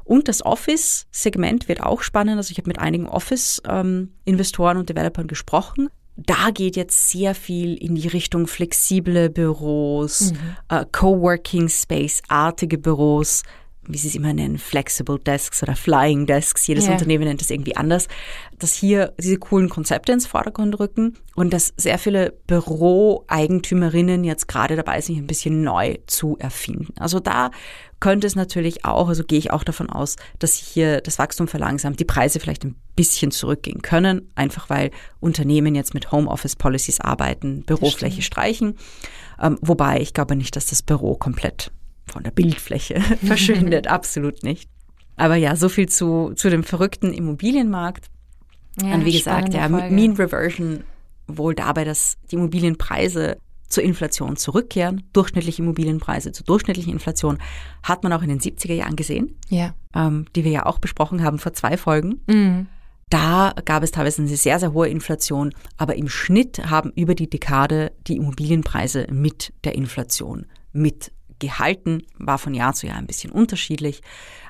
Und 0.03 0.27
das 0.27 0.45
Office-Segment 0.45 1.67
wird 1.67 1.81
auch 1.81 2.01
spannend. 2.01 2.37
Also 2.37 2.51
ich 2.51 2.57
habe 2.57 2.67
mit 2.67 2.79
einigen 2.79 3.07
Office-Investoren 3.07 4.77
und 4.77 4.89
Developern 4.89 5.27
gesprochen. 5.27 5.89
da 6.17 6.51
geht 6.53 6.75
jetzt 6.75 7.09
sehr 7.09 7.33
viel 7.33 7.73
in 7.75 7.95
die 7.95 8.07
Richtung 8.07 8.45
flexible 8.45 9.29
Büros, 9.29 10.33
mhm. 10.33 10.37
äh, 10.69 10.85
Coworking 10.91 11.69
Space-artige 11.69 12.77
Büros, 12.77 13.43
wie 13.87 13.97
sie 13.97 14.09
es 14.09 14.15
immer 14.15 14.33
nennen, 14.33 14.57
Flexible 14.57 15.19
Desks 15.19 15.61
oder 15.63 15.75
Flying 15.75 16.25
Desks. 16.25 16.67
Jedes 16.67 16.85
yeah. 16.85 16.93
Unternehmen 16.93 17.25
nennt 17.25 17.41
es 17.41 17.49
irgendwie 17.49 17.75
anders. 17.75 18.07
Dass 18.59 18.73
hier 18.73 19.13
diese 19.19 19.37
coolen 19.37 19.69
Konzepte 19.69 20.11
ins 20.11 20.27
Vordergrund 20.27 20.79
rücken 20.79 21.17
und 21.35 21.51
dass 21.51 21.73
sehr 21.77 21.97
viele 21.97 22.33
Büroeigentümerinnen 22.47 24.23
jetzt 24.23 24.47
gerade 24.47 24.75
dabei 24.75 25.01
sind, 25.01 25.15
sich 25.15 25.17
ein 25.17 25.27
bisschen 25.27 25.63
neu 25.63 25.97
zu 26.07 26.37
erfinden. 26.39 26.93
Also 26.97 27.19
da 27.19 27.51
könnte 27.99 28.27
es 28.27 28.35
natürlich 28.35 28.85
auch, 28.85 29.07
also 29.09 29.23
gehe 29.23 29.39
ich 29.39 29.51
auch 29.51 29.63
davon 29.63 29.89
aus, 29.89 30.15
dass 30.39 30.55
hier 30.55 31.01
das 31.01 31.19
Wachstum 31.19 31.47
verlangsamt, 31.47 31.99
die 31.99 32.05
Preise 32.05 32.39
vielleicht 32.39 32.65
ein 32.65 32.75
bisschen 32.95 33.31
zurückgehen 33.31 33.81
können, 33.81 34.31
einfach 34.35 34.69
weil 34.69 34.91
Unternehmen 35.19 35.75
jetzt 35.75 35.93
mit 35.93 36.11
Homeoffice 36.11 36.55
Policies 36.55 36.99
arbeiten, 36.99 37.63
Bürofläche 37.63 38.21
streichen. 38.21 38.77
Ähm, 39.39 39.57
wobei 39.61 40.01
ich 40.01 40.13
glaube 40.13 40.35
nicht, 40.35 40.55
dass 40.55 40.65
das 40.65 40.81
Büro 40.81 41.15
komplett 41.15 41.71
von 42.11 42.23
der 42.23 42.31
Bildfläche 42.31 43.01
verschwindet, 43.25 43.87
absolut 43.87 44.43
nicht. 44.43 44.69
Aber 45.17 45.35
ja, 45.35 45.55
so 45.55 45.69
viel 45.69 45.87
zu, 45.87 46.33
zu 46.35 46.49
dem 46.49 46.63
verrückten 46.63 47.13
Immobilienmarkt. 47.13 48.09
Ja, 48.81 48.95
Und 48.95 49.05
wie 49.05 49.11
gesagt, 49.11 49.53
ja, 49.53 49.67
Folge. 49.69 49.93
Mean 49.93 50.13
Reversion 50.13 50.83
wohl 51.27 51.53
dabei, 51.53 51.83
dass 51.83 52.17
die 52.31 52.35
Immobilienpreise 52.35 53.37
zur 53.67 53.83
Inflation 53.83 54.35
zurückkehren, 54.35 55.03
durchschnittliche 55.13 55.61
Immobilienpreise 55.61 56.31
zur 56.31 56.45
durchschnittlichen 56.45 56.91
Inflation, 56.91 57.37
hat 57.83 58.03
man 58.03 58.11
auch 58.13 58.21
in 58.21 58.29
den 58.29 58.39
70er 58.39 58.73
Jahren 58.73 58.95
gesehen, 58.95 59.37
ja. 59.49 59.73
ähm, 59.95 60.25
die 60.35 60.43
wir 60.43 60.51
ja 60.51 60.65
auch 60.65 60.79
besprochen 60.79 61.23
haben 61.23 61.39
vor 61.39 61.53
zwei 61.53 61.77
Folgen. 61.77 62.21
Mhm. 62.27 62.67
Da 63.09 63.53
gab 63.65 63.83
es 63.83 63.91
teilweise 63.91 64.21
eine 64.21 64.35
sehr, 64.35 64.59
sehr 64.59 64.73
hohe 64.73 64.87
Inflation, 64.87 65.53
aber 65.77 65.95
im 65.95 66.07
Schnitt 66.07 66.69
haben 66.69 66.91
über 66.95 67.13
die 67.13 67.29
Dekade 67.29 67.91
die 68.07 68.15
Immobilienpreise 68.15 69.07
mit 69.11 69.53
der 69.65 69.75
Inflation 69.75 70.45
mit 70.73 71.11
gehalten, 71.41 72.03
war 72.17 72.37
von 72.37 72.53
Jahr 72.53 72.73
zu 72.73 72.87
Jahr 72.87 72.97
ein 72.97 73.07
bisschen 73.07 73.31
unterschiedlich, 73.31 74.01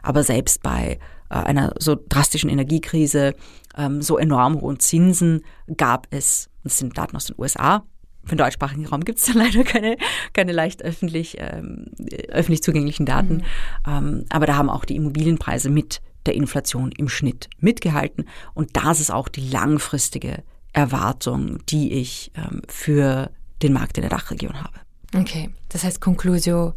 aber 0.04 0.24
selbst 0.24 0.62
bei 0.62 1.00
äh, 1.30 1.36
einer 1.36 1.74
so 1.80 1.98
drastischen 2.08 2.50
Energiekrise, 2.50 3.34
ähm, 3.76 4.04
so 4.04 4.18
enorm 4.18 4.62
hohen 4.62 4.80
Zinsen 4.80 5.44
gab 5.76 6.08
es, 6.12 6.50
das 6.64 6.78
sind 6.78 6.96
Daten 6.96 7.16
aus 7.16 7.26
den 7.26 7.36
USA, 7.40 7.84
für 8.24 8.36
den 8.36 8.40
deutschsprachigen 8.40 8.86
Raum 8.86 9.04
gibt 9.04 9.18
es 9.18 9.26
da 9.26 9.34
leider 9.36 9.64
keine, 9.64 9.98
keine 10.34 10.52
leicht 10.52 10.84
öffentlich, 10.84 11.38
ähm, 11.40 11.88
öffentlich 12.30 12.62
zugänglichen 12.62 13.08
Daten, 13.08 13.38
mhm. 13.38 13.44
ähm, 13.88 14.26
aber 14.30 14.46
da 14.46 14.58
haben 14.58 14.70
auch 14.70 14.86
die 14.86 14.96
Immobilienpreise 14.96 15.72
mit 15.72 16.02
der 16.28 16.36
Inflation 16.36 16.92
im 16.98 17.10
Schnitt 17.10 17.50
mitgehalten 17.60 18.26
und 18.54 18.78
das 18.78 19.00
ist 19.00 19.12
auch 19.12 19.28
die 19.28 19.50
langfristige 19.50 20.44
Erwartung, 20.74 21.58
die 21.68 21.94
ich 21.94 22.32
ähm, 22.36 22.62
für 22.68 23.32
den 23.64 23.74
Markt 23.74 23.98
in 23.98 24.02
der 24.02 24.10
Dachregion 24.10 24.62
habe. 24.62 24.80
Okay, 25.16 25.50
das 25.70 25.84
heißt 25.84 26.02
Conclusio, 26.02 26.74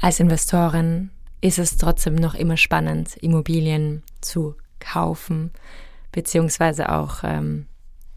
als 0.00 0.20
Investorin 0.20 1.10
ist 1.40 1.58
es 1.58 1.76
trotzdem 1.76 2.14
noch 2.16 2.34
immer 2.34 2.56
spannend, 2.56 3.16
Immobilien 3.16 4.02
zu 4.20 4.54
kaufen, 4.80 5.52
beziehungsweise 6.12 6.90
auch 6.90 7.20
ähm, 7.22 7.66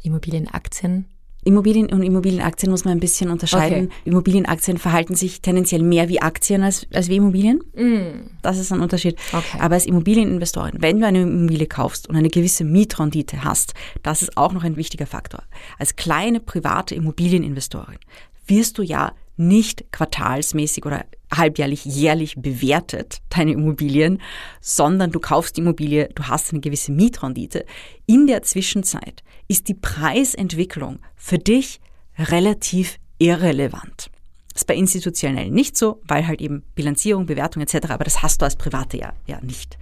Immobilienaktien 0.02 1.06
Immobilien 1.44 1.92
und 1.92 2.04
Immobilienaktien 2.04 2.72
muss 2.72 2.86
man 2.86 2.98
ein 2.98 3.00
bisschen 3.00 3.32
unterscheiden. 3.32 3.86
Okay. 3.86 3.96
Immobilienaktien 4.06 4.78
verhalten 4.78 5.16
sich 5.16 5.42
tendenziell 5.42 5.82
mehr 5.82 6.08
wie 6.08 6.22
Aktien 6.22 6.62
als, 6.62 6.86
als 6.94 7.10
wie 7.10 7.16
Immobilien. 7.16 7.62
Mm. 7.74 8.30
Das 8.44 8.60
ist 8.60 8.72
ein 8.72 8.80
Unterschied. 8.80 9.18
Okay. 9.34 9.58
Aber 9.60 9.74
als 9.74 9.88
Immobilieninvestorin, 9.88 10.76
wenn 10.80 11.00
du 11.00 11.08
eine 11.08 11.24
Immobilie 11.24 11.66
kaufst 11.66 12.08
und 12.08 12.16
eine 12.16 12.30
gewisse 12.30 12.64
Mietrendite 12.64 13.44
hast, 13.44 13.74
das 14.04 14.22
ist 14.22 14.38
auch 14.38 14.54
noch 14.54 14.64
ein 14.64 14.76
wichtiger 14.76 15.08
Faktor. 15.08 15.42
Als 15.80 15.96
kleine 15.96 16.40
private 16.40 16.94
Immobilieninvestorin 16.94 17.98
wirst 18.46 18.78
du 18.78 18.84
ja 18.84 19.14
nicht 19.38 19.92
quartalsmäßig 19.92 20.86
oder 20.86 21.06
halbjährlich, 21.34 21.86
jährlich 21.86 22.36
bewertet, 22.38 23.20
deine 23.30 23.54
Immobilien, 23.54 24.22
sondern 24.60 25.12
du 25.12 25.20
kaufst 25.20 25.58
die 25.58 25.62
Immobilie, 25.62 26.10
du 26.14 26.24
hast 26.24 26.52
eine 26.52 26.60
gewisse 26.60 26.92
Mietrendite. 26.92 27.66
In 28.06 28.28
der 28.28 28.42
Zwischenzeit 28.44 29.24
ist 29.48 29.68
die 29.68 29.74
Preisentwicklung 29.74 31.00
für 31.16 31.38
dich 31.38 31.80
relativ 32.18 32.98
irrelevant. 33.18 34.10
Das 34.54 34.64
ist 34.64 34.68
bei 34.68 34.76
institutionellen 34.76 35.54
nicht 35.54 35.78
so, 35.78 36.02
weil 36.06 36.28
halt 36.28 36.42
eben 36.42 36.64
Bilanzierung, 36.76 37.26
Bewertung 37.26 37.64
etc., 37.64 37.90
aber 37.92 38.04
das 38.04 38.22
hast 38.22 38.42
du 38.42 38.46
als 38.46 38.58
Private 38.58 38.98
ja, 38.98 39.14
ja 39.26 39.40
nicht. 39.42 39.78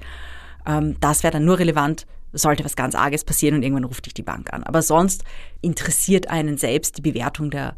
Ähm, 0.68 0.96
das 1.00 1.24
wäre 1.24 1.34
dann 1.34 1.46
nur 1.46 1.58
relevant, 1.58 2.06
sollte 2.34 2.64
was 2.64 2.76
ganz 2.76 2.94
Arges 2.94 3.24
passieren 3.24 3.56
und 3.56 3.64
irgendwann 3.64 3.86
ruft 3.86 4.06
dich 4.06 4.14
die 4.14 4.22
Bank 4.22 4.54
an. 4.54 4.64
Aber 4.64 4.84
sonst 4.84 5.24
interessiert 5.62 6.30
einen 6.30 6.58
selbst 6.58 6.98
die 6.98 7.02
Bewertung 7.02 7.50
der 7.50 7.76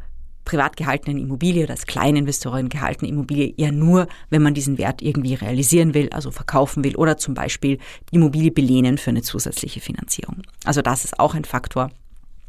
privat 0.51 0.75
gehaltenen 0.75 1.17
Immobilie 1.17 1.63
oder 1.63 1.71
als 1.71 1.85
Kleininvestorin 1.85 2.67
gehaltene 2.67 3.09
Immobilie 3.09 3.53
ja 3.55 3.71
nur, 3.71 4.07
wenn 4.29 4.41
man 4.41 4.53
diesen 4.53 4.77
Wert 4.77 5.01
irgendwie 5.01 5.33
realisieren 5.33 5.93
will, 5.93 6.09
also 6.09 6.29
verkaufen 6.29 6.83
will 6.83 6.97
oder 6.97 7.15
zum 7.15 7.33
Beispiel 7.33 7.77
die 8.11 8.17
Immobilie 8.17 8.51
belehnen 8.51 8.97
für 8.97 9.11
eine 9.11 9.21
zusätzliche 9.21 9.79
Finanzierung. 9.79 10.41
Also 10.65 10.81
das 10.81 11.05
ist 11.05 11.21
auch 11.21 11.35
ein 11.35 11.45
Faktor, 11.45 11.89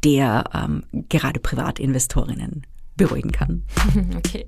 der 0.03 0.43
ähm, 0.53 0.83
gerade 1.07 1.39
Privatinvestorinnen 1.39 2.67
beruhigen 2.97 3.31
kann. 3.31 3.63
Okay. 4.17 4.45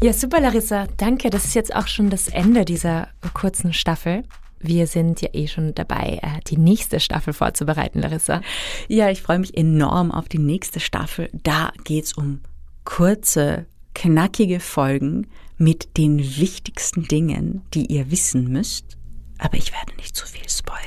Ja, 0.00 0.12
super, 0.12 0.40
Larissa. 0.40 0.86
Danke. 0.96 1.28
Das 1.28 1.44
ist 1.44 1.54
jetzt 1.54 1.74
auch 1.74 1.88
schon 1.88 2.08
das 2.08 2.28
Ende 2.28 2.64
dieser 2.64 3.08
kurzen 3.34 3.72
Staffel. 3.72 4.22
Wir 4.60 4.86
sind 4.86 5.20
ja 5.20 5.28
eh 5.32 5.46
schon 5.46 5.74
dabei, 5.74 6.18
äh, 6.22 6.40
die 6.46 6.56
nächste 6.56 7.00
Staffel 7.00 7.32
vorzubereiten, 7.32 8.00
Larissa. 8.00 8.42
Ja, 8.88 9.10
ich 9.10 9.22
freue 9.22 9.38
mich 9.38 9.56
enorm 9.56 10.10
auf 10.10 10.28
die 10.28 10.38
nächste 10.38 10.80
Staffel. 10.80 11.30
Da 11.32 11.72
geht 11.84 12.04
es 12.06 12.12
um 12.14 12.40
kurze, 12.84 13.66
knackige 13.94 14.60
Folgen 14.60 15.28
mit 15.56 15.96
den 15.96 16.18
wichtigsten 16.18 17.06
Dingen, 17.06 17.62
die 17.74 17.86
ihr 17.86 18.10
wissen 18.10 18.48
müsst. 18.50 18.96
Aber 19.38 19.56
ich 19.56 19.72
werde 19.72 19.94
nicht 19.96 20.16
zu 20.16 20.26
viel 20.26 20.48
spoilern. 20.48 20.84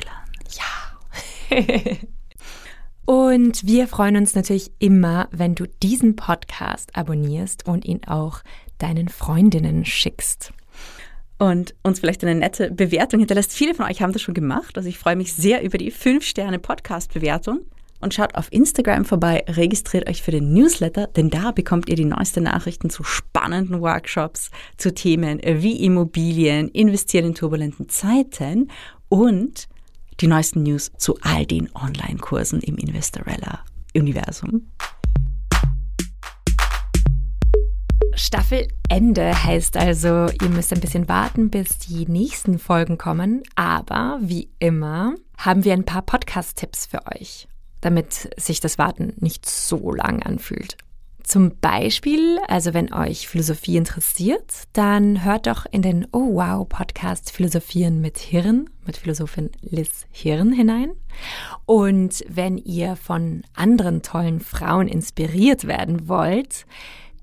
Ja. 0.57 1.97
Und 3.05 3.65
wir 3.65 3.87
freuen 3.87 4.15
uns 4.17 4.35
natürlich 4.35 4.71
immer, 4.79 5.27
wenn 5.31 5.55
du 5.55 5.65
diesen 5.83 6.15
Podcast 6.15 6.95
abonnierst 6.95 7.65
und 7.65 7.83
ihn 7.83 8.05
auch 8.05 8.41
deinen 8.77 9.09
Freundinnen 9.09 9.83
schickst 9.83 10.53
und 11.41 11.73
uns 11.81 11.99
vielleicht 11.99 12.23
eine 12.23 12.35
nette 12.35 12.69
Bewertung 12.69 13.19
hinterlässt. 13.19 13.51
Viele 13.51 13.73
von 13.73 13.87
euch 13.87 14.03
haben 14.03 14.13
das 14.13 14.21
schon 14.21 14.35
gemacht. 14.35 14.77
Also 14.77 14.87
ich 14.87 14.99
freue 14.99 15.15
mich 15.15 15.33
sehr 15.33 15.63
über 15.63 15.79
die 15.79 15.91
5-Sterne-Podcast-Bewertung. 15.91 17.61
Und 17.99 18.13
schaut 18.13 18.35
auf 18.35 18.51
Instagram 18.51 19.05
vorbei, 19.05 19.43
registriert 19.47 20.07
euch 20.07 20.21
für 20.21 20.31
den 20.31 20.53
Newsletter, 20.53 21.07
denn 21.07 21.29
da 21.29 21.51
bekommt 21.51 21.89
ihr 21.89 21.95
die 21.95 22.05
neuesten 22.05 22.43
Nachrichten 22.43 22.89
zu 22.91 23.03
spannenden 23.03 23.81
Workshops, 23.81 24.49
zu 24.77 24.93
Themen 24.93 25.39
wie 25.43 25.83
Immobilien, 25.83 26.67
investieren 26.69 27.25
in 27.25 27.35
turbulenten 27.35 27.89
Zeiten 27.89 28.69
und 29.09 29.67
die 30.19 30.27
neuesten 30.27 30.63
News 30.63 30.91
zu 30.97 31.17
all 31.21 31.45
den 31.45 31.69
Online-Kursen 31.75 32.61
im 32.61 32.77
Investorella-Universum. 32.77 34.67
Staffelende 38.15 39.43
heißt 39.43 39.77
also, 39.77 40.27
ihr 40.41 40.49
müsst 40.49 40.73
ein 40.73 40.79
bisschen 40.81 41.07
warten, 41.07 41.49
bis 41.49 41.79
die 41.79 42.05
nächsten 42.07 42.59
Folgen 42.59 42.97
kommen. 42.97 43.43
Aber 43.55 44.19
wie 44.21 44.49
immer 44.59 45.15
haben 45.37 45.63
wir 45.63 45.73
ein 45.73 45.85
paar 45.85 46.01
Podcast-Tipps 46.01 46.85
für 46.85 47.05
euch, 47.07 47.47
damit 47.81 48.29
sich 48.37 48.59
das 48.59 48.77
Warten 48.77 49.13
nicht 49.17 49.49
so 49.49 49.93
lang 49.93 50.21
anfühlt. 50.23 50.77
Zum 51.23 51.57
Beispiel, 51.59 52.39
also 52.47 52.73
wenn 52.73 52.91
euch 52.91 53.27
Philosophie 53.27 53.77
interessiert, 53.77 54.63
dann 54.73 55.23
hört 55.23 55.47
doch 55.47 55.65
in 55.69 55.81
den 55.81 56.07
Oh 56.11 56.33
Wow 56.33 56.67
Podcast 56.67 57.31
Philosophieren 57.31 58.01
mit 58.01 58.17
Hirn, 58.17 58.69
mit 58.85 58.97
Philosophin 58.97 59.51
Liz 59.61 60.07
Hirn 60.09 60.51
hinein. 60.51 60.91
Und 61.65 62.25
wenn 62.27 62.57
ihr 62.57 62.95
von 62.95 63.43
anderen 63.53 64.01
tollen 64.01 64.39
Frauen 64.39 64.87
inspiriert 64.87 65.67
werden 65.67 66.07
wollt, 66.07 66.65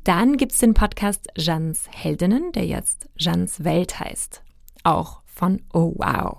dann 0.09 0.39
gibt 0.39 0.53
es 0.53 0.59
den 0.59 0.73
Podcast 0.73 1.27
Jans 1.37 1.85
Heldinnen, 1.91 2.51
der 2.53 2.65
jetzt 2.65 3.11
Jans 3.19 3.63
Welt 3.63 4.01
heißt. 4.01 4.43
Auch 4.83 5.21
von 5.27 5.61
Oh 5.75 5.93
Wow. 5.97 6.39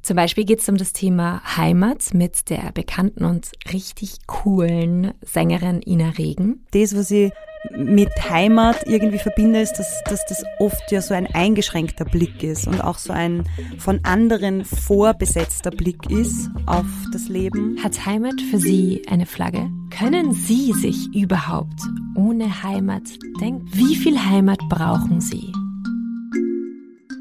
Zum 0.00 0.16
Beispiel 0.16 0.46
geht 0.46 0.60
es 0.60 0.68
um 0.70 0.78
das 0.78 0.94
Thema 0.94 1.42
Heimat 1.58 2.14
mit 2.14 2.48
der 2.48 2.72
bekannten 2.72 3.26
und 3.26 3.50
richtig 3.70 4.26
coolen 4.26 5.12
Sängerin 5.20 5.82
Ina 5.84 6.08
Regen. 6.16 6.64
Das, 6.70 6.96
was 6.96 7.10
ich 7.10 7.32
mit 7.70 8.10
Heimat 8.30 8.86
irgendwie 8.86 9.18
verbinde, 9.18 9.60
ist, 9.60 9.74
dass, 9.74 10.02
dass 10.04 10.24
das 10.26 10.42
oft 10.58 10.90
ja 10.90 11.02
so 11.02 11.14
ein 11.14 11.26
eingeschränkter 11.26 12.04
Blick 12.04 12.42
ist 12.42 12.66
und 12.66 12.80
auch 12.80 12.98
so 12.98 13.12
ein 13.12 13.44
von 13.78 14.00
anderen 14.04 14.64
vorbesetzter 14.64 15.70
Blick 15.70 16.10
ist 16.10 16.48
auf 16.66 16.86
das 17.12 17.28
Leben. 17.28 17.76
Hat 17.82 18.06
Heimat 18.06 18.40
für 18.50 18.58
Sie 18.58 19.02
eine 19.10 19.26
Flagge? 19.26 19.70
Können 19.90 20.32
Sie 20.32 20.72
sich 20.72 21.14
überhaupt 21.14 21.80
ohne 22.14 22.62
Heimat 22.62 23.02
denken? 23.40 23.68
Wie 23.72 23.96
viel 23.96 24.18
Heimat 24.18 24.60
brauchen 24.68 25.20
Sie? 25.20 25.52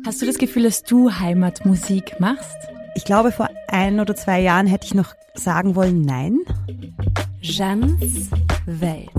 Hast 0.06 0.22
du 0.22 0.26
das 0.26 0.38
Gefühl, 0.38 0.64
dass 0.64 0.84
du 0.84 1.12
Heimatmusik 1.12 2.20
machst? 2.20 2.58
Ich 2.96 3.06
glaube, 3.06 3.32
vor 3.32 3.50
ein 3.68 4.00
oder 4.00 4.16
zwei 4.16 4.42
Jahren 4.42 4.68
hätte 4.68 4.86
ich 4.86 4.94
noch 4.94 5.14
sagen 5.36 5.76
wollen, 5.76 6.02
nein. 6.02 6.40
Jeans 7.42 8.30
Welt. 8.66 9.10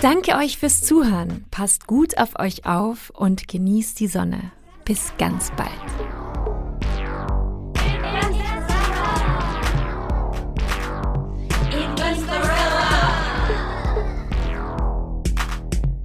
Danke 0.00 0.36
euch 0.36 0.58
fürs 0.58 0.82
Zuhören. 0.82 1.46
Passt 1.50 1.86
gut 1.86 2.18
auf 2.18 2.38
euch 2.38 2.66
auf 2.66 3.10
und 3.10 3.48
genießt 3.48 3.98
die 3.98 4.08
Sonne. 4.08 4.52
Bis 4.84 5.12
ganz 5.18 5.50
bald. 5.56 5.70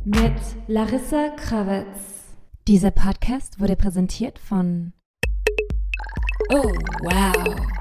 Mit 0.03 0.41
Larissa 0.67 1.29
Krawitz. 1.37 1.85
Dieser 2.67 2.91
Podcast 2.91 3.59
wurde 3.59 3.75
präsentiert 3.75 4.39
von 4.39 4.93
Oh, 6.49 6.63
wow. 7.03 7.80